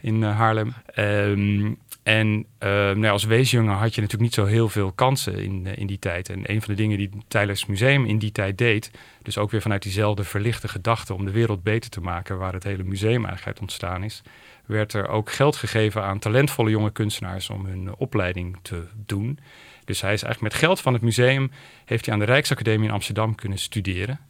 in 0.00 0.22
Haarlem. 0.22 0.74
Um, 0.98 1.78
en 2.02 2.46
uh, 2.62 2.68
nou, 2.70 3.06
als 3.06 3.24
weesjongen 3.24 3.74
had 3.74 3.94
je 3.94 4.00
natuurlijk 4.00 4.30
niet 4.30 4.34
zo 4.34 4.44
heel 4.44 4.68
veel 4.68 4.92
kansen 4.92 5.34
in, 5.34 5.64
uh, 5.66 5.76
in 5.76 5.86
die 5.86 5.98
tijd. 5.98 6.28
En 6.28 6.50
een 6.50 6.62
van 6.62 6.74
de 6.74 6.82
dingen 6.82 6.98
die 6.98 7.10
Tylers 7.28 7.66
Museum 7.66 8.06
in 8.06 8.18
die 8.18 8.32
tijd 8.32 8.58
deed, 8.58 8.90
dus 9.22 9.38
ook 9.38 9.50
weer 9.50 9.60
vanuit 9.60 9.82
diezelfde 9.82 10.24
verlichte 10.24 10.68
gedachte 10.68 11.14
om 11.14 11.24
de 11.24 11.30
wereld 11.30 11.62
beter 11.62 11.90
te 11.90 12.00
maken, 12.00 12.38
waar 12.38 12.52
het 12.52 12.64
hele 12.64 12.82
museum 12.82 13.24
eigenlijk 13.24 13.60
ontstaan 13.60 14.04
is, 14.04 14.22
werd 14.66 14.92
er 14.92 15.08
ook 15.08 15.32
geld 15.32 15.56
gegeven 15.56 16.02
aan 16.02 16.18
talentvolle 16.18 16.70
jonge 16.70 16.90
kunstenaars 16.90 17.50
om 17.50 17.66
hun 17.66 17.94
opleiding 17.96 18.58
te 18.62 18.84
doen. 19.06 19.38
Dus 19.84 20.00
hij 20.00 20.12
is 20.12 20.22
eigenlijk 20.22 20.52
met 20.52 20.62
geld 20.62 20.80
van 20.80 20.92
het 20.92 21.02
museum, 21.02 21.50
heeft 21.84 22.04
hij 22.04 22.14
aan 22.14 22.20
de 22.20 22.26
Rijksacademie 22.26 22.88
in 22.88 22.94
Amsterdam 22.94 23.34
kunnen 23.34 23.58
studeren. 23.58 24.20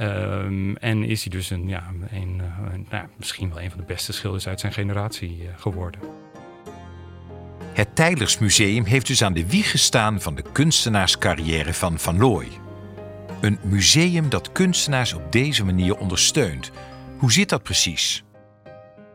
Um, 0.00 0.76
en 0.76 1.04
is 1.04 1.22
hij 1.24 1.30
dus 1.30 1.50
een, 1.50 1.68
ja, 1.68 1.84
een, 2.10 2.42
een 2.72 2.86
nou, 2.90 3.06
misschien 3.16 3.48
wel 3.48 3.60
een 3.60 3.70
van 3.70 3.78
de 3.78 3.86
beste 3.86 4.12
schilders 4.12 4.48
uit 4.48 4.60
zijn 4.60 4.72
generatie 4.72 5.38
uh, 5.42 5.48
geworden. 5.56 6.00
Het 7.72 7.96
Tijlersmuseum 7.96 8.84
heeft 8.84 9.06
dus 9.06 9.22
aan 9.22 9.32
de 9.32 9.46
wieg 9.46 9.70
gestaan 9.70 10.20
van 10.20 10.34
de 10.34 10.44
kunstenaarscarrière 10.52 11.74
van 11.74 11.98
Van 11.98 12.18
Looy. 12.18 12.48
Een 13.40 13.58
museum 13.62 14.28
dat 14.28 14.52
kunstenaars 14.52 15.12
op 15.12 15.32
deze 15.32 15.64
manier 15.64 15.96
ondersteunt. 15.96 16.70
Hoe 17.18 17.32
zit 17.32 17.48
dat 17.48 17.62
precies? 17.62 18.24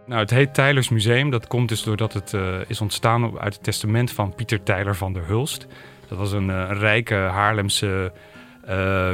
Nou, 0.05 0.21
het 0.21 0.29
heet 0.29 0.53
Tijlers 0.53 0.89
Museum. 0.89 1.29
Dat 1.29 1.47
komt 1.47 1.69
dus 1.69 1.83
doordat 1.83 2.13
het 2.13 2.33
uh, 2.33 2.57
is 2.67 2.81
ontstaan 2.81 3.39
uit 3.39 3.53
het 3.53 3.63
testament 3.63 4.11
van 4.11 4.35
Pieter 4.35 4.63
Tijler 4.63 4.95
van 4.95 5.13
der 5.13 5.25
Hulst. 5.25 5.67
Dat 6.07 6.17
was 6.17 6.31
een, 6.31 6.49
uh, 6.49 6.69
rijke 6.71 7.15
Haarlemse 7.15 8.11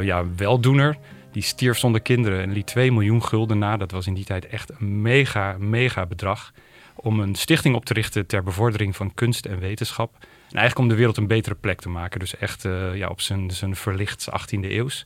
ja, 0.01 0.25
weldoener. 0.35 0.97
Die 1.35 1.43
stierf 1.43 1.77
zonder 1.77 2.01
kinderen 2.01 2.41
en 2.41 2.51
liet 2.51 2.67
2 2.67 2.91
miljoen 2.91 3.23
gulden 3.23 3.57
na. 3.57 3.77
Dat 3.77 3.91
was 3.91 4.07
in 4.07 4.13
die 4.13 4.25
tijd 4.25 4.47
echt 4.47 4.69
een 4.69 5.01
mega, 5.01 5.55
mega 5.59 6.05
bedrag 6.05 6.53
om 6.95 7.19
een 7.19 7.35
stichting 7.35 7.75
op 7.75 7.85
te 7.85 7.93
richten 7.93 8.25
ter 8.25 8.43
bevordering 8.43 8.95
van 8.95 9.13
kunst 9.13 9.45
en 9.45 9.59
wetenschap. 9.59 10.15
En 10.21 10.57
eigenlijk 10.57 10.79
om 10.79 10.87
de 10.87 10.95
wereld 10.95 11.17
een 11.17 11.27
betere 11.27 11.55
plek 11.55 11.81
te 11.81 11.89
maken. 11.89 12.19
Dus 12.19 12.37
echt 12.37 12.63
uh, 12.63 12.95
ja, 12.95 13.07
op 13.07 13.21
zijn, 13.21 13.51
zijn 13.51 13.75
verlicht 13.75 14.27
18e 14.29 14.59
eeuws. 14.59 15.05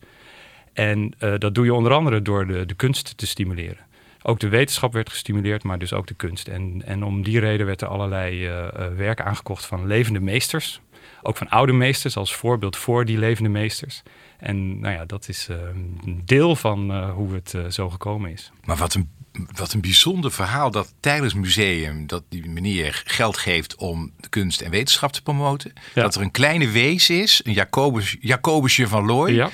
En 0.74 1.14
uh, 1.20 1.34
dat 1.38 1.56
doe 1.56 1.66
je 1.66 1.74
onder 1.74 1.92
andere 1.92 2.22
door 2.22 2.48
de, 2.48 2.66
de 2.66 2.74
kunst 2.74 3.18
te 3.18 3.28
stimuleren. 3.28 3.86
Ook 4.22 4.40
de 4.40 4.50
wetenschap 4.50 4.94
werd 4.94 5.10
gestimuleerd, 5.10 5.64
maar 5.64 5.80
dus 5.80 5.94
ook 5.94 6.08
de 6.08 6.14
kunst. 6.14 6.48
En, 6.48 6.82
en 6.86 7.04
om 7.04 7.24
die 7.24 7.40
reden 7.40 7.66
werd 7.66 7.82
er 7.82 7.88
allerlei 7.88 8.50
uh, 8.50 8.68
werk 8.96 9.22
aangekocht 9.22 9.66
van 9.66 9.88
levende 9.88 10.20
meesters. 10.20 10.82
Ook 11.22 11.38
van 11.38 11.50
oude 11.50 11.74
meesters 11.74 12.18
als 12.18 12.36
voorbeeld 12.36 12.78
voor 12.78 13.06
die 13.06 13.18
levende 13.18 13.50
meesters. 13.50 14.04
En 14.40 14.80
nou 14.80 14.94
ja, 14.94 15.06
dat 15.06 15.28
is 15.28 15.48
een 15.50 16.22
deel 16.26 16.56
van 16.56 17.10
hoe 17.10 17.34
het 17.34 17.74
zo 17.74 17.90
gekomen 17.90 18.32
is. 18.32 18.52
Maar 18.64 18.78
wat 18.78 18.94
een 18.94 19.10
wat 19.56 19.74
een 19.74 19.82
bijzonder 19.82 20.32
verhaal 20.32 20.72
dat 20.72 20.94
tijdens 21.00 21.34
museum 21.34 22.08
dat 22.08 22.24
die 22.30 22.50
meneer 22.50 23.02
geld 23.06 23.38
geeft 23.38 23.76
om 23.76 24.12
de 24.20 24.30
kunst 24.30 24.62
en 24.62 24.72
wetenschap 24.72 25.12
te 25.12 25.22
promoten. 25.22 25.74
Dat 25.94 26.16
er 26.16 26.22
een 26.22 26.32
kleine 26.32 26.70
wees 26.70 27.10
is, 27.10 27.42
een 27.44 27.54
Jacobus, 27.54 28.18
Jacobusje 28.20 28.88
van 28.88 29.06
Looy. 29.06 29.34
Ja. 29.34 29.50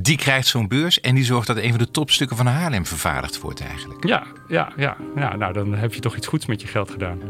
Die 0.00 0.16
krijgt 0.16 0.46
zo'n 0.46 0.68
beurs 0.68 1.00
en 1.00 1.14
die 1.14 1.24
zorgt 1.24 1.46
dat 1.46 1.56
een 1.56 1.70
van 1.70 1.78
de 1.78 1.90
topstukken 1.90 2.36
van 2.36 2.46
Haarlem 2.46 2.86
vervaardigd 2.86 3.40
wordt 3.40 3.60
eigenlijk. 3.60 4.06
Ja, 4.06 4.26
ja, 4.48 4.72
ja. 4.76 4.96
ja 5.16 5.36
nou 5.36 5.52
dan 5.52 5.74
heb 5.74 5.94
je 5.94 6.00
toch 6.00 6.16
iets 6.16 6.26
goeds 6.26 6.46
met 6.46 6.60
je 6.60 6.66
geld 6.66 6.90
gedaan. 6.90 7.20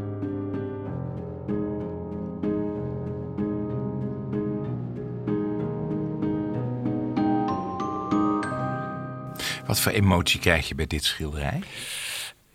Wat 9.73 9.81
voor 9.81 9.93
emotie 9.93 10.41
krijg 10.41 10.69
je 10.69 10.75
bij 10.75 10.87
dit 10.87 11.05
schilderij? 11.05 11.61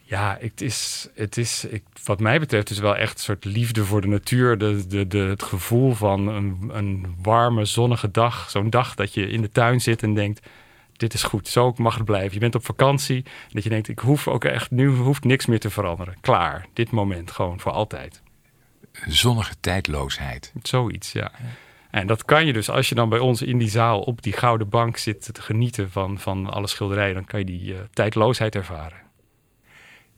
Ja, 0.01 0.37
het 0.39 0.61
is, 0.61 1.07
het 1.15 1.37
is 1.37 1.65
ik, 1.65 1.83
wat 2.03 2.19
mij 2.19 2.39
betreft 2.39 2.69
is 2.69 2.79
wel 2.79 2.95
echt 2.95 3.13
een 3.13 3.23
soort 3.23 3.45
liefde 3.45 3.85
voor 3.85 4.01
de 4.01 4.07
natuur. 4.07 4.57
De, 4.57 4.87
de, 4.87 5.07
de, 5.07 5.17
het 5.17 5.43
gevoel 5.43 5.93
van 5.93 6.27
een, 6.27 6.69
een 6.73 7.15
warme, 7.21 7.65
zonnige 7.65 8.11
dag. 8.11 8.49
Zo'n 8.49 8.69
dag 8.69 8.95
dat 8.95 9.13
je 9.13 9.29
in 9.29 9.41
de 9.41 9.49
tuin 9.49 9.81
zit 9.81 10.03
en 10.03 10.13
denkt, 10.13 10.47
dit 10.93 11.13
is 11.13 11.23
goed, 11.23 11.47
zo 11.47 11.73
mag 11.77 11.95
het 11.95 12.05
blijven. 12.05 12.33
Je 12.33 12.39
bent 12.39 12.55
op 12.55 12.65
vakantie 12.65 13.23
en 13.25 13.51
dat 13.51 13.63
je 13.63 13.69
denkt, 13.69 13.87
ik 13.87 13.99
hoef 13.99 14.27
ook 14.27 14.45
echt, 14.45 14.71
nu 14.71 14.89
hoeft 14.89 15.23
niks 15.23 15.45
meer 15.45 15.59
te 15.59 15.69
veranderen. 15.69 16.15
Klaar, 16.21 16.65
dit 16.73 16.91
moment, 16.91 17.31
gewoon 17.31 17.59
voor 17.59 17.71
altijd. 17.71 18.21
Zonnige 19.07 19.53
tijdloosheid. 19.59 20.53
Zoiets, 20.61 21.11
ja. 21.11 21.31
En 21.91 22.07
dat 22.07 22.25
kan 22.25 22.45
je 22.45 22.53
dus 22.53 22.69
als 22.69 22.89
je 22.89 22.95
dan 22.95 23.09
bij 23.09 23.19
ons 23.19 23.41
in 23.41 23.57
die 23.57 23.69
zaal 23.69 24.01
op 24.01 24.21
die 24.21 24.33
gouden 24.33 24.69
bank 24.69 24.97
zit 24.97 25.33
te 25.33 25.41
genieten 25.41 25.91
van, 25.91 26.19
van 26.19 26.49
alle 26.49 26.67
schilderijen, 26.67 27.13
dan 27.13 27.25
kan 27.25 27.39
je 27.39 27.45
die 27.45 27.73
uh, 27.73 27.79
tijdloosheid 27.93 28.55
ervaren. 28.55 28.97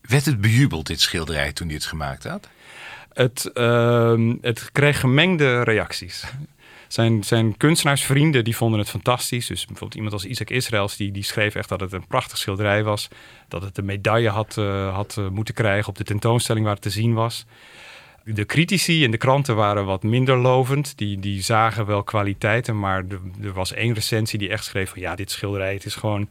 Werd 0.02 0.26
het 0.26 0.42
bejubeld, 0.42 0.88
dit 0.88 1.02
schilderij, 1.02 1.54
toen 1.54 1.68
hij 1.68 1.76
het 1.76 1.86
gemaakt 1.86 2.24
had? 2.24 2.50
Het, 3.14 3.52
uh, 3.54 4.34
het 4.42 4.72
kreeg 4.72 5.00
gemengde 5.00 5.64
reacties. 5.64 6.24
Zijn, 6.88 7.24
zijn 7.24 7.58
kunstenaarsvrienden 7.58 8.44
die 8.44 8.56
vonden 8.56 8.80
het 8.80 8.90
fantastisch. 8.90 9.48
Dus 9.48 9.60
bijvoorbeeld 9.66 9.96
iemand 9.96 10.14
als 10.14 10.26
Isaac 10.26 10.50
Israëls, 10.50 10.96
die, 10.96 11.12
die 11.12 11.24
schreef 11.24 11.56
echt 11.56 11.70
dat 11.70 11.80
het 11.80 11.94
een 11.94 12.08
prachtig 12.08 12.38
schilderij 12.38 12.84
was. 12.84 13.08
Dat 13.48 13.62
het 13.62 13.78
een 13.78 13.86
medaille 13.86 14.30
had, 14.30 14.56
uh, 14.60 14.94
had 14.94 15.16
uh, 15.20 15.28
moeten 15.28 15.54
krijgen 15.54 15.90
op 15.90 15.98
de 15.98 16.04
tentoonstelling 16.04 16.66
waar 16.66 16.74
het 16.74 16.84
te 16.84 16.90
zien 16.90 17.14
was. 17.14 17.46
De 18.24 18.46
critici 18.46 19.04
in 19.04 19.12
de 19.12 19.18
kranten 19.18 19.56
waren 19.56 19.86
wat 19.86 20.04
minder 20.04 20.38
lovend. 20.38 20.98
Die, 20.98 21.20
die 21.20 21.42
zagen 21.42 21.86
wel 21.86 22.04
kwaliteiten, 22.04 22.80
maar 22.80 23.06
er, 23.42 23.54
was 23.54 23.74
één 23.74 23.94
recensie 23.94 24.40
die 24.40 24.50
echt 24.50 24.64
schreef 24.64 24.90
van 24.90 25.02
ja, 25.02 25.16
dit 25.16 25.32
schilderij, 25.32 25.74
het 25.74 25.86
is 25.86 25.96
gewoon 25.96 26.30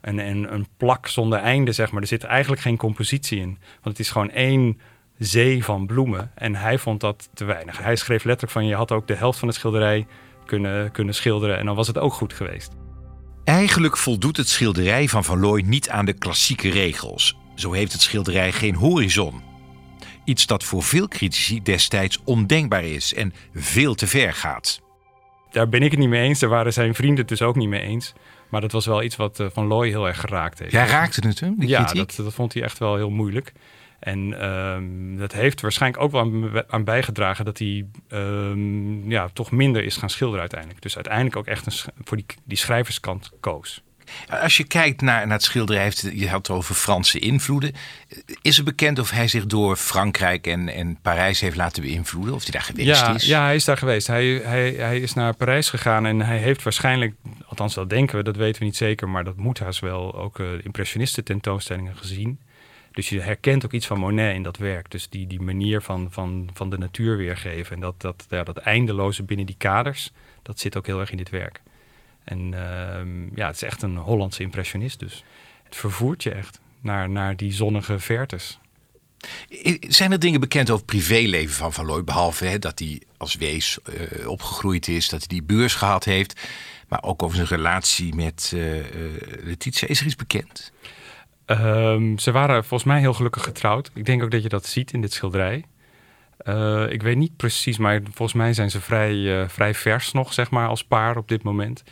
een, 0.00 0.18
een, 0.18 0.52
een 0.52 0.66
plak 0.76 1.06
zonder 1.06 1.38
einde, 1.38 1.72
zeg 1.72 1.90
maar. 1.90 2.02
Er 2.02 2.08
zit 2.08 2.24
eigenlijk 2.24 2.62
geen 2.62 2.76
compositie 2.76 3.40
in. 3.40 3.58
Want 3.82 3.96
het 3.96 3.98
is 3.98 4.10
gewoon 4.10 4.30
één 4.30 4.80
zee 5.18 5.64
van 5.64 5.86
bloemen. 5.86 6.30
En 6.34 6.54
hij 6.54 6.78
vond 6.78 7.00
dat 7.00 7.28
te 7.34 7.44
weinig. 7.44 7.78
Hij 7.78 7.96
schreef 7.96 8.24
letterlijk 8.24 8.52
van 8.52 8.66
je 8.66 8.74
had 8.74 8.92
ook 8.92 9.06
de 9.06 9.14
helft 9.14 9.38
van 9.38 9.48
het 9.48 9.56
schilderij 9.56 10.06
kunnen, 10.46 10.90
kunnen 10.90 11.14
schilderen 11.14 11.58
en 11.58 11.66
dan 11.66 11.76
was 11.76 11.86
het 11.86 11.98
ook 11.98 12.12
goed 12.12 12.32
geweest. 12.32 12.72
Eigenlijk 13.44 13.96
voldoet 13.96 14.36
het 14.36 14.48
schilderij 14.48 15.08
van 15.08 15.24
Van 15.24 15.40
Looy 15.40 15.62
niet 15.62 15.88
aan 15.90 16.04
de 16.04 16.12
klassieke 16.12 16.70
regels. 16.70 17.36
Zo 17.54 17.72
heeft 17.72 17.92
het 17.92 18.00
schilderij 18.00 18.52
geen 18.52 18.74
horizon. 18.74 19.47
Iets 20.28 20.46
dat 20.46 20.64
voor 20.64 20.82
veel 20.82 21.08
critici 21.08 21.62
destijds 21.62 22.18
ondenkbaar 22.24 22.84
is 22.84 23.14
en 23.14 23.32
veel 23.54 23.94
te 23.94 24.06
ver 24.06 24.32
gaat. 24.32 24.80
Daar 25.50 25.68
ben 25.68 25.82
ik 25.82 25.90
het 25.90 26.00
niet 26.00 26.08
mee 26.08 26.22
eens. 26.22 26.38
Daar 26.38 26.50
waren 26.50 26.72
zijn 26.72 26.94
vrienden 26.94 27.18
het 27.18 27.28
dus 27.28 27.42
ook 27.42 27.56
niet 27.56 27.68
mee 27.68 27.80
eens. 27.80 28.12
Maar 28.48 28.60
dat 28.60 28.72
was 28.72 28.86
wel 28.86 29.02
iets 29.02 29.16
wat 29.16 29.44
Van 29.52 29.66
Looy 29.66 29.88
heel 29.88 30.06
erg 30.06 30.20
geraakt 30.20 30.58
heeft. 30.58 30.72
Ja, 30.72 30.86
raakte 30.86 31.26
het 31.26 31.40
hem? 31.40 31.54
Ja, 31.58 31.92
dat, 31.92 32.14
dat, 32.16 32.34
vond 32.34 32.54
hij 32.54 32.62
echt 32.62 32.78
wel 32.78 32.96
heel 32.96 33.10
moeilijk. 33.10 33.52
En 33.98 34.46
um, 34.48 35.16
dat 35.18 35.32
heeft 35.32 35.60
waarschijnlijk 35.60 36.02
ook 36.02 36.10
wel 36.10 36.20
aan, 36.20 36.62
aan 36.68 36.84
bijgedragen 36.84 37.44
dat 37.44 37.58
hij 37.58 37.86
um, 38.08 39.10
ja, 39.10 39.28
toch 39.32 39.50
minder 39.50 39.84
is 39.84 39.96
gaan 39.96 40.10
schilderen 40.10 40.40
uiteindelijk. 40.40 40.82
Dus 40.82 40.94
uiteindelijk 40.94 41.36
ook 41.36 41.46
echt 41.46 41.66
een, 41.66 41.92
voor 42.04 42.16
die, 42.16 42.26
die 42.44 42.58
schrijverskant 42.58 43.30
koos. 43.40 43.82
Als 44.28 44.56
je 44.56 44.64
kijkt 44.64 45.00
naar, 45.00 45.26
naar 45.26 45.36
het 45.36 45.44
schilderij, 45.44 45.82
heeft, 45.82 46.10
je 46.14 46.28
had 46.28 46.46
het 46.46 46.56
over 46.56 46.74
Franse 46.74 47.18
invloeden. 47.18 47.72
Is 48.42 48.56
het 48.56 48.64
bekend 48.64 48.98
of 48.98 49.10
hij 49.10 49.28
zich 49.28 49.46
door 49.46 49.76
Frankrijk 49.76 50.46
en, 50.46 50.68
en 50.68 50.98
Parijs 51.02 51.40
heeft 51.40 51.56
laten 51.56 51.82
beïnvloeden? 51.82 52.34
Of 52.34 52.42
hij 52.42 52.52
daar 52.52 52.62
geweest 52.62 52.88
ja, 52.88 53.14
is? 53.14 53.24
Ja, 53.26 53.44
hij 53.44 53.54
is 53.54 53.64
daar 53.64 53.78
geweest. 53.78 54.06
Hij, 54.06 54.26
hij, 54.26 54.70
hij 54.70 55.00
is 55.00 55.14
naar 55.14 55.36
Parijs 55.36 55.70
gegaan 55.70 56.06
en 56.06 56.20
hij 56.20 56.38
heeft 56.38 56.62
waarschijnlijk, 56.62 57.14
althans 57.46 57.74
dat 57.74 57.90
denken 57.90 58.16
we, 58.16 58.22
dat 58.22 58.36
weten 58.36 58.58
we 58.58 58.64
niet 58.64 58.76
zeker, 58.76 59.08
maar 59.08 59.24
dat 59.24 59.36
moet 59.36 59.58
haast 59.58 59.80
wel 59.80 60.14
ook 60.14 60.38
uh, 60.38 60.48
impressionisten 60.62 61.24
tentoonstellingen 61.24 61.96
gezien. 61.96 62.38
Dus 62.92 63.08
je 63.08 63.20
herkent 63.20 63.64
ook 63.64 63.72
iets 63.72 63.86
van 63.86 63.98
Monet 63.98 64.34
in 64.34 64.42
dat 64.42 64.56
werk. 64.56 64.90
Dus 64.90 65.08
die, 65.08 65.26
die 65.26 65.40
manier 65.40 65.82
van, 65.82 66.08
van, 66.10 66.50
van 66.54 66.70
de 66.70 66.78
natuur 66.78 67.16
weergeven. 67.16 67.74
En 67.74 67.80
dat, 67.80 68.00
dat, 68.00 68.26
ja, 68.28 68.42
dat 68.42 68.56
eindeloze 68.56 69.22
binnen 69.22 69.46
die 69.46 69.54
kaders, 69.58 70.12
dat 70.42 70.60
zit 70.60 70.76
ook 70.76 70.86
heel 70.86 71.00
erg 71.00 71.10
in 71.10 71.16
dit 71.16 71.30
werk. 71.30 71.60
En 72.28 72.52
uh, 72.52 73.34
ja, 73.34 73.46
het 73.46 73.54
is 73.54 73.62
echt 73.62 73.82
een 73.82 73.96
Hollandse 73.96 74.42
impressionist 74.42 74.98
dus. 74.98 75.24
Het 75.64 75.76
vervoert 75.76 76.22
je 76.22 76.30
echt 76.30 76.60
naar, 76.80 77.10
naar 77.10 77.36
die 77.36 77.52
zonnige 77.52 77.98
vertes. 77.98 78.58
Zijn 79.80 80.12
er 80.12 80.18
dingen 80.18 80.40
bekend 80.40 80.70
over 80.70 80.86
het 80.86 80.96
privéleven 80.96 81.54
van 81.54 81.72
Van 81.72 81.86
Looy? 81.86 82.04
Behalve 82.04 82.44
hè, 82.44 82.58
dat 82.58 82.78
hij 82.78 83.02
als 83.16 83.34
wees 83.34 83.78
uh, 84.18 84.28
opgegroeid 84.28 84.88
is, 84.88 85.08
dat 85.08 85.18
hij 85.18 85.28
die 85.28 85.42
beurs 85.42 85.74
gehad 85.74 86.04
heeft. 86.04 86.40
Maar 86.88 87.02
ook 87.02 87.22
over 87.22 87.36
zijn 87.36 87.48
relatie 87.48 88.14
met 88.14 88.52
uh, 88.54 88.84
Letitia. 89.42 89.88
Is 89.88 90.00
er 90.00 90.06
iets 90.06 90.16
bekend? 90.16 90.72
Um, 91.46 92.18
ze 92.18 92.32
waren 92.32 92.64
volgens 92.64 92.90
mij 92.90 93.00
heel 93.00 93.14
gelukkig 93.14 93.42
getrouwd. 93.42 93.90
Ik 93.94 94.06
denk 94.06 94.22
ook 94.22 94.30
dat 94.30 94.42
je 94.42 94.48
dat 94.48 94.66
ziet 94.66 94.92
in 94.92 95.00
dit 95.00 95.12
schilderij. 95.12 95.64
Uh, 96.44 96.90
ik 96.90 97.02
weet 97.02 97.16
niet 97.16 97.36
precies, 97.36 97.78
maar 97.78 98.00
volgens 98.04 98.32
mij 98.32 98.52
zijn 98.52 98.70
ze 98.70 98.80
vrij, 98.80 99.14
uh, 99.14 99.48
vrij 99.48 99.74
vers 99.74 100.12
nog, 100.12 100.32
zeg 100.32 100.50
maar, 100.50 100.68
als 100.68 100.84
paar 100.84 101.16
op 101.16 101.28
dit 101.28 101.42
moment. 101.42 101.82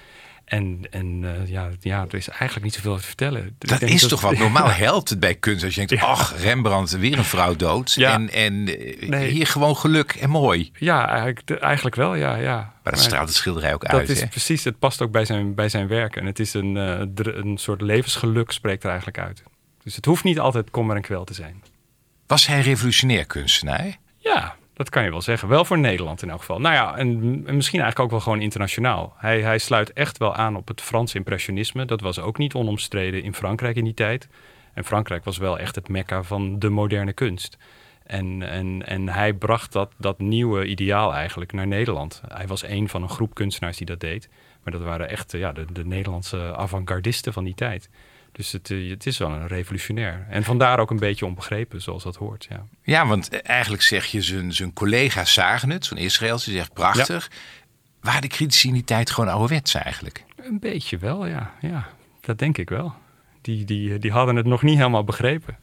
En, 0.45 0.81
en 0.91 1.23
uh, 1.23 1.49
ja, 1.49 1.69
ja, 1.81 2.05
er 2.09 2.15
is 2.15 2.29
eigenlijk 2.29 2.63
niet 2.63 2.75
zoveel 2.75 2.97
te 2.97 3.03
vertellen. 3.03 3.57
Dat 3.59 3.83
is 3.83 4.01
dat... 4.01 4.11
toch 4.11 4.21
wat 4.21 4.39
normaal 4.39 4.71
helpt 4.87 5.09
het 5.09 5.21
bij 5.21 5.35
kunst. 5.35 5.65
Als 5.65 5.75
je 5.75 5.87
denkt, 5.87 6.03
ja. 6.03 6.09
ach, 6.09 6.43
Rembrandt, 6.43 6.99
weer 6.99 7.19
een 7.19 7.25
vrouw 7.25 7.57
dood. 7.57 7.93
Ja. 7.93 8.13
En, 8.13 8.33
en 8.33 8.65
nee. 8.65 9.31
hier 9.31 9.47
gewoon 9.47 9.77
geluk 9.77 10.13
en 10.13 10.31
mooi. 10.31 10.71
Ja, 10.79 11.09
eigenlijk, 11.09 11.51
eigenlijk 11.51 11.97
wel, 11.97 12.15
ja. 12.15 12.37
ja. 12.37 12.73
Maar 12.83 12.93
dat 12.93 13.03
straalt 13.03 13.29
het 13.29 13.37
schilderij 13.37 13.75
ook 13.75 13.83
dat 13.83 13.91
uit. 13.91 14.07
Dat 14.07 14.17
is 14.17 14.23
hè? 14.23 14.29
precies, 14.29 14.65
het 14.65 14.79
past 14.79 15.03
ook 15.03 15.11
bij 15.11 15.25
zijn, 15.25 15.55
bij 15.55 15.69
zijn 15.69 15.89
werk. 15.89 16.17
En 16.17 16.27
het 16.27 16.39
is 16.39 16.55
een, 16.55 16.75
een 17.17 17.57
soort 17.59 17.81
levensgeluk 17.81 18.51
spreekt 18.51 18.83
er 18.83 18.89
eigenlijk 18.89 19.19
uit. 19.19 19.43
Dus 19.83 19.97
het 19.97 20.05
hoeft 20.05 20.25
niet 20.25 20.39
altijd 20.39 20.71
kommer 20.71 20.97
en 20.97 21.03
kwel 21.03 21.25
te 21.25 21.35
zijn. 21.35 21.63
Was 22.27 22.47
hij 22.47 22.61
revolutionair 22.61 23.25
kunstenaar? 23.25 23.97
Ja, 24.27 24.57
dat 24.75 24.89
kan 24.89 25.05
je 25.05 25.11
wel 25.11 25.21
zeggen. 25.21 25.49
Wel 25.49 25.65
voor 25.65 25.79
Nederland 25.79 26.23
in 26.23 26.31
elk 26.31 26.39
geval. 26.39 26.61
Nou 26.61 26.75
ja, 26.75 26.97
en, 26.97 27.09
en 27.47 27.57
misschien 27.57 27.81
eigenlijk 27.81 28.01
ook 28.01 28.11
wel 28.11 28.21
gewoon 28.21 28.41
internationaal. 28.41 29.15
Hij, 29.17 29.41
hij 29.41 29.59
sluit 29.59 29.93
echt 29.93 30.19
wel 30.19 30.35
aan 30.35 30.57
op 30.57 30.69
het 30.69 30.81
Franse 30.81 31.17
impressionisme. 31.17 31.85
Dat 31.85 32.01
was 32.01 32.19
ook 32.19 32.39
niet 32.39 32.55
onomstreden 32.55 33.23
in 33.23 33.35
Frankrijk 33.35 33.77
in 33.77 33.85
die 33.85 33.95
tijd. 33.95 34.29
En 34.75 34.85
Frankrijk 34.85 35.25
was 35.25 35.39
wel 35.39 35.59
echt 35.59 35.75
het 35.75 35.89
mekka 35.89 36.23
van 36.23 36.59
de 36.59 36.69
moderne 36.69 37.13
kunst. 37.13 37.59
En, 38.07 38.43
en, 38.43 38.87
en 38.87 39.09
hij 39.09 39.33
bracht 39.33 39.73
dat, 39.73 39.93
dat 39.97 40.19
nieuwe 40.19 40.67
ideaal 40.67 41.15
eigenlijk 41.15 41.53
naar 41.53 41.67
Nederland. 41.67 42.23
Hij 42.29 42.47
was 42.47 42.63
een 42.63 42.89
van 42.89 43.03
een 43.03 43.09
groep 43.09 43.35
kunstenaars 43.35 43.77
die 43.77 43.87
dat 43.87 44.01
deed. 44.01 44.29
Maar 44.63 44.73
dat 44.73 44.83
waren 44.83 45.09
echt 45.09 45.33
ja, 45.33 45.53
de, 45.53 45.65
de 45.73 45.85
Nederlandse 45.85 46.57
avant-gardisten 46.57 47.33
van 47.33 47.45
die 47.45 47.55
tijd. 47.55 47.91
Dus 48.37 48.53
het, 48.53 48.69
het, 48.69 49.07
is 49.07 49.19
wel 49.19 49.31
een 49.31 49.47
revolutionair. 49.47 50.27
En 50.29 50.45
vandaar 50.45 50.79
ook 50.79 50.91
een 50.91 50.99
beetje 50.99 51.27
onbegrepen, 51.27 51.83
zoals 51.83 52.03
dat 52.03 52.17
hoort. 52.17 52.47
Ja, 52.49 52.67
ja 52.83 53.07
want 53.07 53.41
eigenlijk 53.43 53.83
zeg 53.83 54.07
je, 54.07 54.23
zijn, 54.23 54.53
zijn 54.53 54.73
collega's 54.73 55.33
zagen 55.33 55.71
het, 55.71 55.85
zo'n 55.85 55.99
Israël, 55.99 56.39
die 56.45 56.55
zegt 56.55 56.73
prachtig. 56.73 57.29
Ja. 57.31 57.37
Waren 58.01 58.21
de 58.21 58.29
critici 58.29 58.69
in 58.69 58.75
die 58.75 58.85
tijd 58.85 59.11
gewoon 59.11 59.31
ouderwets 59.31 59.75
eigenlijk? 59.75 60.25
Een 60.37 60.59
beetje 60.59 60.99
wel, 60.99 61.27
ja. 61.27 61.55
ja 61.61 61.89
dat 62.21 62.39
denk 62.39 62.59
ik 62.59 62.69
wel. 62.69 62.95
Die, 63.41 63.65
die, 63.65 63.99
die 63.99 64.11
hadden 64.11 64.37
het 64.37 64.47
nog 64.47 64.63
niet 64.63 64.77
helemaal 64.77 65.05
begrepen. 65.05 65.59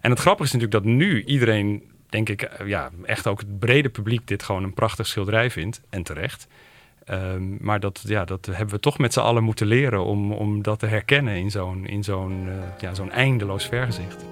En 0.00 0.10
het 0.10 0.20
grappige 0.20 0.48
is 0.48 0.52
natuurlijk 0.52 0.84
dat 0.84 0.94
nu 0.94 1.24
iedereen, 1.24 1.90
denk 2.08 2.28
ik, 2.28 2.50
ja, 2.64 2.90
echt 3.04 3.26
ook 3.26 3.38
het 3.38 3.58
brede 3.58 3.88
publiek 3.88 4.26
dit 4.26 4.42
gewoon 4.42 4.62
een 4.62 4.74
prachtig 4.74 5.06
schilderij 5.06 5.50
vindt. 5.50 5.80
En 5.90 6.02
terecht. 6.02 6.46
Um, 7.12 7.58
maar 7.60 7.80
dat, 7.80 8.02
ja, 8.06 8.24
dat 8.24 8.46
hebben 8.46 8.74
we 8.74 8.80
toch 8.80 8.98
met 8.98 9.12
z'n 9.12 9.20
allen 9.20 9.42
moeten 9.42 9.66
leren 9.66 10.04
om, 10.04 10.32
om 10.32 10.62
dat 10.62 10.78
te 10.78 10.86
herkennen 10.86 11.36
in 11.36 11.50
zo'n 11.50 11.86
in 11.86 12.04
zo'n 12.04 12.46
uh, 12.46 12.52
ja, 12.78 12.94
zo'n 12.94 13.10
eindeloos 13.10 13.66
vergezicht. 13.66 14.24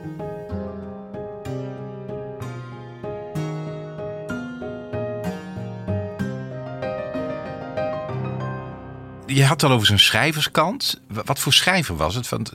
Je 9.26 9.44
had 9.44 9.60
het 9.60 9.70
al 9.70 9.76
over 9.76 9.86
zijn 9.86 9.98
schrijverskant. 9.98 11.00
Wat 11.08 11.38
voor 11.38 11.52
schrijver 11.52 11.96
was 11.96 12.14
het? 12.14 12.28
Want 12.28 12.52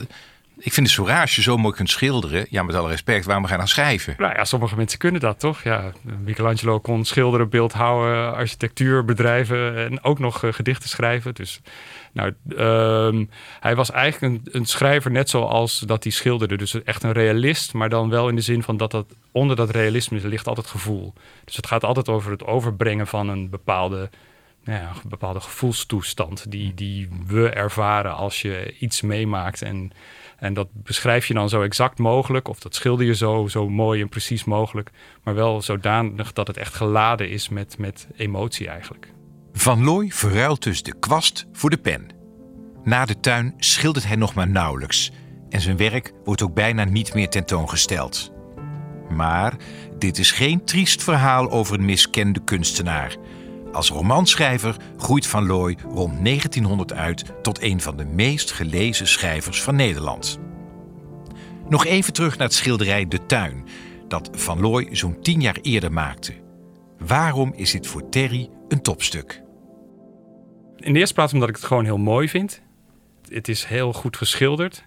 ik 0.57 0.73
vind 0.73 0.87
het 0.87 0.95
zo 0.95 1.05
raar 1.05 1.21
als 1.21 1.35
je 1.35 1.41
zo 1.41 1.57
mooi 1.57 1.75
kunt 1.75 1.89
schilderen. 1.89 2.45
Ja, 2.49 2.63
met 2.63 2.75
alle 2.75 2.89
respect, 2.89 3.25
waarom 3.25 3.45
ga 3.45 3.51
je 3.51 3.57
dan 3.57 3.67
schrijven? 3.67 4.15
Nou 4.17 4.35
ja, 4.35 4.45
sommige 4.45 4.75
mensen 4.75 4.99
kunnen 4.99 5.21
dat 5.21 5.39
toch? 5.39 5.63
Ja, 5.63 5.91
Michelangelo 6.23 6.79
kon 6.79 7.05
schilderen, 7.05 7.49
beeldhouden, 7.49 8.35
architectuur 8.35 9.05
bedrijven 9.05 9.77
en 9.77 10.03
ook 10.03 10.19
nog 10.19 10.43
uh, 10.43 10.53
gedichten 10.53 10.89
schrijven. 10.89 11.33
Dus 11.33 11.61
nou, 12.11 12.33
uh, 12.47 13.25
hij 13.59 13.75
was 13.75 13.91
eigenlijk 13.91 14.33
een, 14.33 14.53
een, 14.59 14.65
schrijver 14.65 15.11
net 15.11 15.29
zoals 15.29 15.79
dat 15.79 16.03
hij 16.03 16.11
schilderde. 16.11 16.57
Dus 16.57 16.83
echt 16.83 17.03
een 17.03 17.11
realist, 17.11 17.73
maar 17.73 17.89
dan 17.89 18.09
wel 18.09 18.29
in 18.29 18.35
de 18.35 18.41
zin 18.41 18.63
van 18.63 18.77
dat, 18.77 18.91
dat 18.91 19.05
onder 19.31 19.55
dat 19.55 19.69
realisme 19.69 20.27
ligt 20.27 20.47
altijd 20.47 20.67
gevoel. 20.67 21.13
Dus 21.45 21.55
het 21.55 21.67
gaat 21.67 21.83
altijd 21.83 22.09
over 22.09 22.31
het 22.31 22.45
overbrengen 22.45 23.07
van 23.07 23.29
een 23.29 23.49
bepaalde 23.49 24.09
nou 24.63 24.79
ja, 24.79 24.89
een 24.89 25.09
bepaalde 25.09 25.39
gevoelstoestand 25.39 26.51
die, 26.51 26.73
die 26.73 27.09
we 27.27 27.49
ervaren 27.49 28.15
als 28.15 28.41
je 28.41 28.75
iets 28.79 29.01
meemaakt. 29.01 29.61
En, 29.61 29.91
en 30.37 30.53
dat 30.53 30.67
beschrijf 30.71 31.27
je 31.27 31.33
dan 31.33 31.49
zo 31.49 31.61
exact 31.61 31.97
mogelijk, 31.97 32.47
of 32.47 32.59
dat 32.59 32.75
schilder 32.75 33.05
je 33.05 33.15
zo, 33.15 33.47
zo 33.47 33.69
mooi 33.69 34.01
en 34.01 34.09
precies 34.09 34.43
mogelijk, 34.43 34.91
maar 35.23 35.35
wel 35.35 35.61
zodanig 35.61 36.33
dat 36.33 36.47
het 36.47 36.57
echt 36.57 36.73
geladen 36.73 37.29
is 37.29 37.49
met, 37.49 37.77
met 37.77 38.07
emotie 38.15 38.67
eigenlijk. 38.67 39.13
Van 39.53 39.83
Looy 39.83 40.09
verruilt 40.11 40.63
dus 40.63 40.83
de 40.83 40.99
kwast 40.99 41.45
voor 41.51 41.69
de 41.69 41.77
pen. 41.77 42.07
Na 42.83 43.05
de 43.05 43.19
tuin 43.19 43.53
schildert 43.57 44.07
hij 44.07 44.15
nog 44.15 44.33
maar 44.33 44.49
nauwelijks 44.49 45.11
en 45.49 45.61
zijn 45.61 45.77
werk 45.77 46.13
wordt 46.23 46.41
ook 46.41 46.53
bijna 46.53 46.83
niet 46.83 47.13
meer 47.13 47.29
tentoongesteld. 47.29 48.31
Maar 49.09 49.53
dit 49.97 50.17
is 50.17 50.31
geen 50.31 50.65
triest 50.65 51.03
verhaal 51.03 51.51
over 51.51 51.79
een 51.79 51.85
miskende 51.85 52.43
kunstenaar. 52.43 53.15
Als 53.75 53.89
romanschrijver 53.89 54.75
groeit 54.97 55.27
Van 55.27 55.45
Looy 55.45 55.77
rond 55.83 56.23
1900 56.23 56.93
uit 56.93 57.23
tot 57.41 57.61
een 57.61 57.81
van 57.81 57.97
de 57.97 58.05
meest 58.05 58.51
gelezen 58.51 59.07
schrijvers 59.07 59.61
van 59.61 59.75
Nederland. 59.75 60.39
Nog 61.69 61.85
even 61.85 62.13
terug 62.13 62.37
naar 62.37 62.47
het 62.47 62.55
schilderij 62.55 63.07
De 63.07 63.25
Tuin, 63.25 63.65
dat 64.07 64.29
Van 64.31 64.59
Looy 64.59 64.87
zo'n 64.91 65.21
tien 65.21 65.41
jaar 65.41 65.57
eerder 65.61 65.91
maakte. 65.91 66.33
Waarom 66.97 67.53
is 67.55 67.71
dit 67.71 67.87
voor 67.87 68.09
Terry 68.09 68.49
een 68.67 68.81
topstuk? 68.81 69.41
In 70.75 70.93
de 70.93 70.99
eerste 70.99 71.13
plaats 71.13 71.33
omdat 71.33 71.49
ik 71.49 71.55
het 71.55 71.65
gewoon 71.65 71.85
heel 71.85 71.97
mooi 71.97 72.29
vind. 72.29 72.61
Het 73.27 73.47
is 73.47 73.65
heel 73.65 73.93
goed 73.93 74.17
geschilderd. 74.17 74.85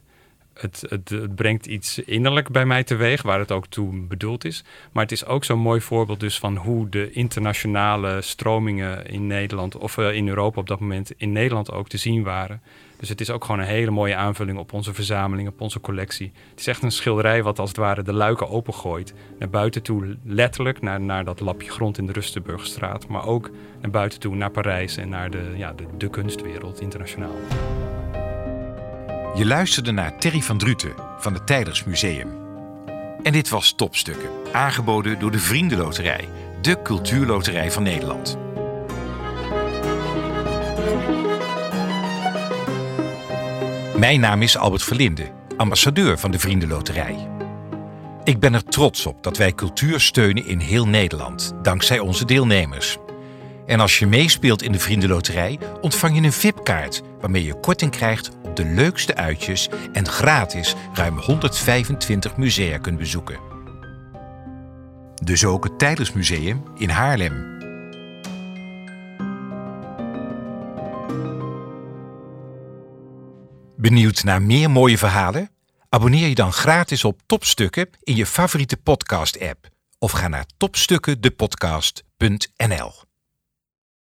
Het, 0.60 0.84
het, 0.88 1.34
brengt 1.34 1.66
iets 1.66 1.98
innerlijk 1.98 2.48
bij 2.48 2.66
mij 2.66 2.84
teweeg, 2.84 3.22
waar 3.22 3.38
het 3.38 3.52
ook 3.52 3.66
toe 3.66 4.00
bedoeld 4.00 4.44
is. 4.44 4.64
Maar 4.92 5.02
het 5.02 5.12
is 5.12 5.24
ook 5.24 5.44
zo'n 5.44 5.58
mooi 5.58 5.80
voorbeeld 5.80 6.20
dus 6.20 6.38
van 6.38 6.56
hoe 6.56 6.88
de 6.88 7.10
internationale 7.10 8.20
stromingen 8.20 9.06
in 9.06 9.26
Nederland, 9.26 9.76
of 9.76 9.96
uh, 9.96 10.14
in 10.14 10.28
Europa 10.28 10.60
op 10.60 10.66
dat 10.66 10.80
moment, 10.80 11.12
in 11.16 11.32
Nederland 11.32 11.72
ook 11.72 11.88
te 11.88 11.96
zien 11.96 12.22
waren. 12.22 12.60
Dus 12.98 13.08
het 13.08 13.20
is 13.20 13.30
ook 13.30 13.44
gewoon 13.44 13.60
een 13.60 13.66
hele 13.66 13.90
mooie 13.90 14.14
aanvulling 14.14 14.58
op 14.58 14.72
onze 14.72 14.94
verzameling, 14.94 15.48
op 15.48 15.60
onze 15.60 15.80
collectie. 15.80 16.32
Het 16.50 16.60
is 16.60 16.66
echt 16.66 16.82
een 16.82 16.92
schilderij 16.92 17.42
wat 17.42 17.58
als 17.58 17.68
het 17.68 17.78
ware 17.78 18.02
de 18.02 18.12
luiken 18.12 18.48
opengooit. 18.48 19.14
Naar 19.38 19.50
buiten 19.50 19.82
toe, 19.82 20.16
letterlijk, 20.24 20.80
naar, 20.80 21.00
naar 21.00 21.24
dat 21.24 21.40
lapje 21.40 21.70
grond 21.70 21.98
in 21.98 22.06
de 22.06 22.12
Rustenburgstraat. 22.12 23.08
Maar 23.08 23.26
ook 23.26 23.50
naar 23.80 23.90
buiten 23.90 24.20
toe, 24.20 24.34
naar 24.34 24.50
Parijs 24.50 24.96
en 24.96 25.08
naar 25.08 25.30
de, 25.30 25.52
ja, 25.56 25.74
de 25.98 26.10
kunstwereld 26.10 26.80
internationaal. 26.80 27.36
Je 29.38 29.46
luisterde 29.46 29.92
naar 29.92 30.18
Terry 30.18 30.40
van 30.40 30.58
Druten 30.58 30.94
van 31.18 31.34
het 31.34 31.46
Tijders 31.46 31.84
Museum. 31.84 32.28
En 33.22 33.32
dit 33.32 33.48
was 33.48 33.72
Topstukken, 33.72 34.30
aangeboden 34.52 35.18
door 35.18 35.30
de 35.30 35.38
Vriendenloterij, 35.38 36.28
de 36.60 36.82
cultuurloterij 36.82 37.70
van 37.70 37.82
Nederland. 37.82 38.38
Mijn 43.96 44.20
naam 44.20 44.42
is 44.42 44.56
Albert 44.56 44.82
Verlinde, 44.82 45.30
ambassadeur 45.56 46.18
van 46.18 46.30
de 46.30 46.38
Vriendenloterij. 46.38 47.28
Ik 48.24 48.40
ben 48.40 48.54
er 48.54 48.64
trots 48.64 49.06
op 49.06 49.22
dat 49.22 49.36
wij 49.36 49.52
cultuur 49.52 50.00
steunen 50.00 50.46
in 50.46 50.58
heel 50.58 50.88
Nederland, 50.88 51.52
dankzij 51.62 51.98
onze 51.98 52.24
deelnemers. 52.24 52.98
En 53.68 53.80
als 53.80 53.98
je 53.98 54.06
meespeelt 54.06 54.62
in 54.62 54.72
de 54.72 54.78
Vriendenloterij, 54.78 55.58
ontvang 55.80 56.14
je 56.14 56.22
een 56.22 56.32
VIP-kaart 56.32 57.02
waarmee 57.20 57.44
je 57.44 57.60
korting 57.60 57.90
krijgt 57.90 58.30
op 58.42 58.56
de 58.56 58.64
leukste 58.64 59.14
uitjes 59.14 59.68
en 59.92 60.08
gratis 60.08 60.74
ruim 60.92 61.18
125 61.18 62.36
musea 62.36 62.78
kunt 62.78 62.98
bezoeken. 62.98 63.38
Dus 65.24 65.44
ook 65.44 65.64
het 65.64 65.78
Tijdersmuseum 65.78 66.62
in 66.76 66.88
Haarlem. 66.88 67.56
Benieuwd 73.76 74.24
naar 74.24 74.42
meer 74.42 74.70
mooie 74.70 74.98
verhalen? 74.98 75.50
Abonneer 75.88 76.28
je 76.28 76.34
dan 76.34 76.52
gratis 76.52 77.04
op 77.04 77.20
Topstukken 77.26 77.88
in 78.02 78.16
je 78.16 78.26
favoriete 78.26 78.76
podcast-app 78.76 79.68
of 79.98 80.10
ga 80.10 80.28
naar 80.28 80.44
topstukkendepodcast.nl. 80.56 83.06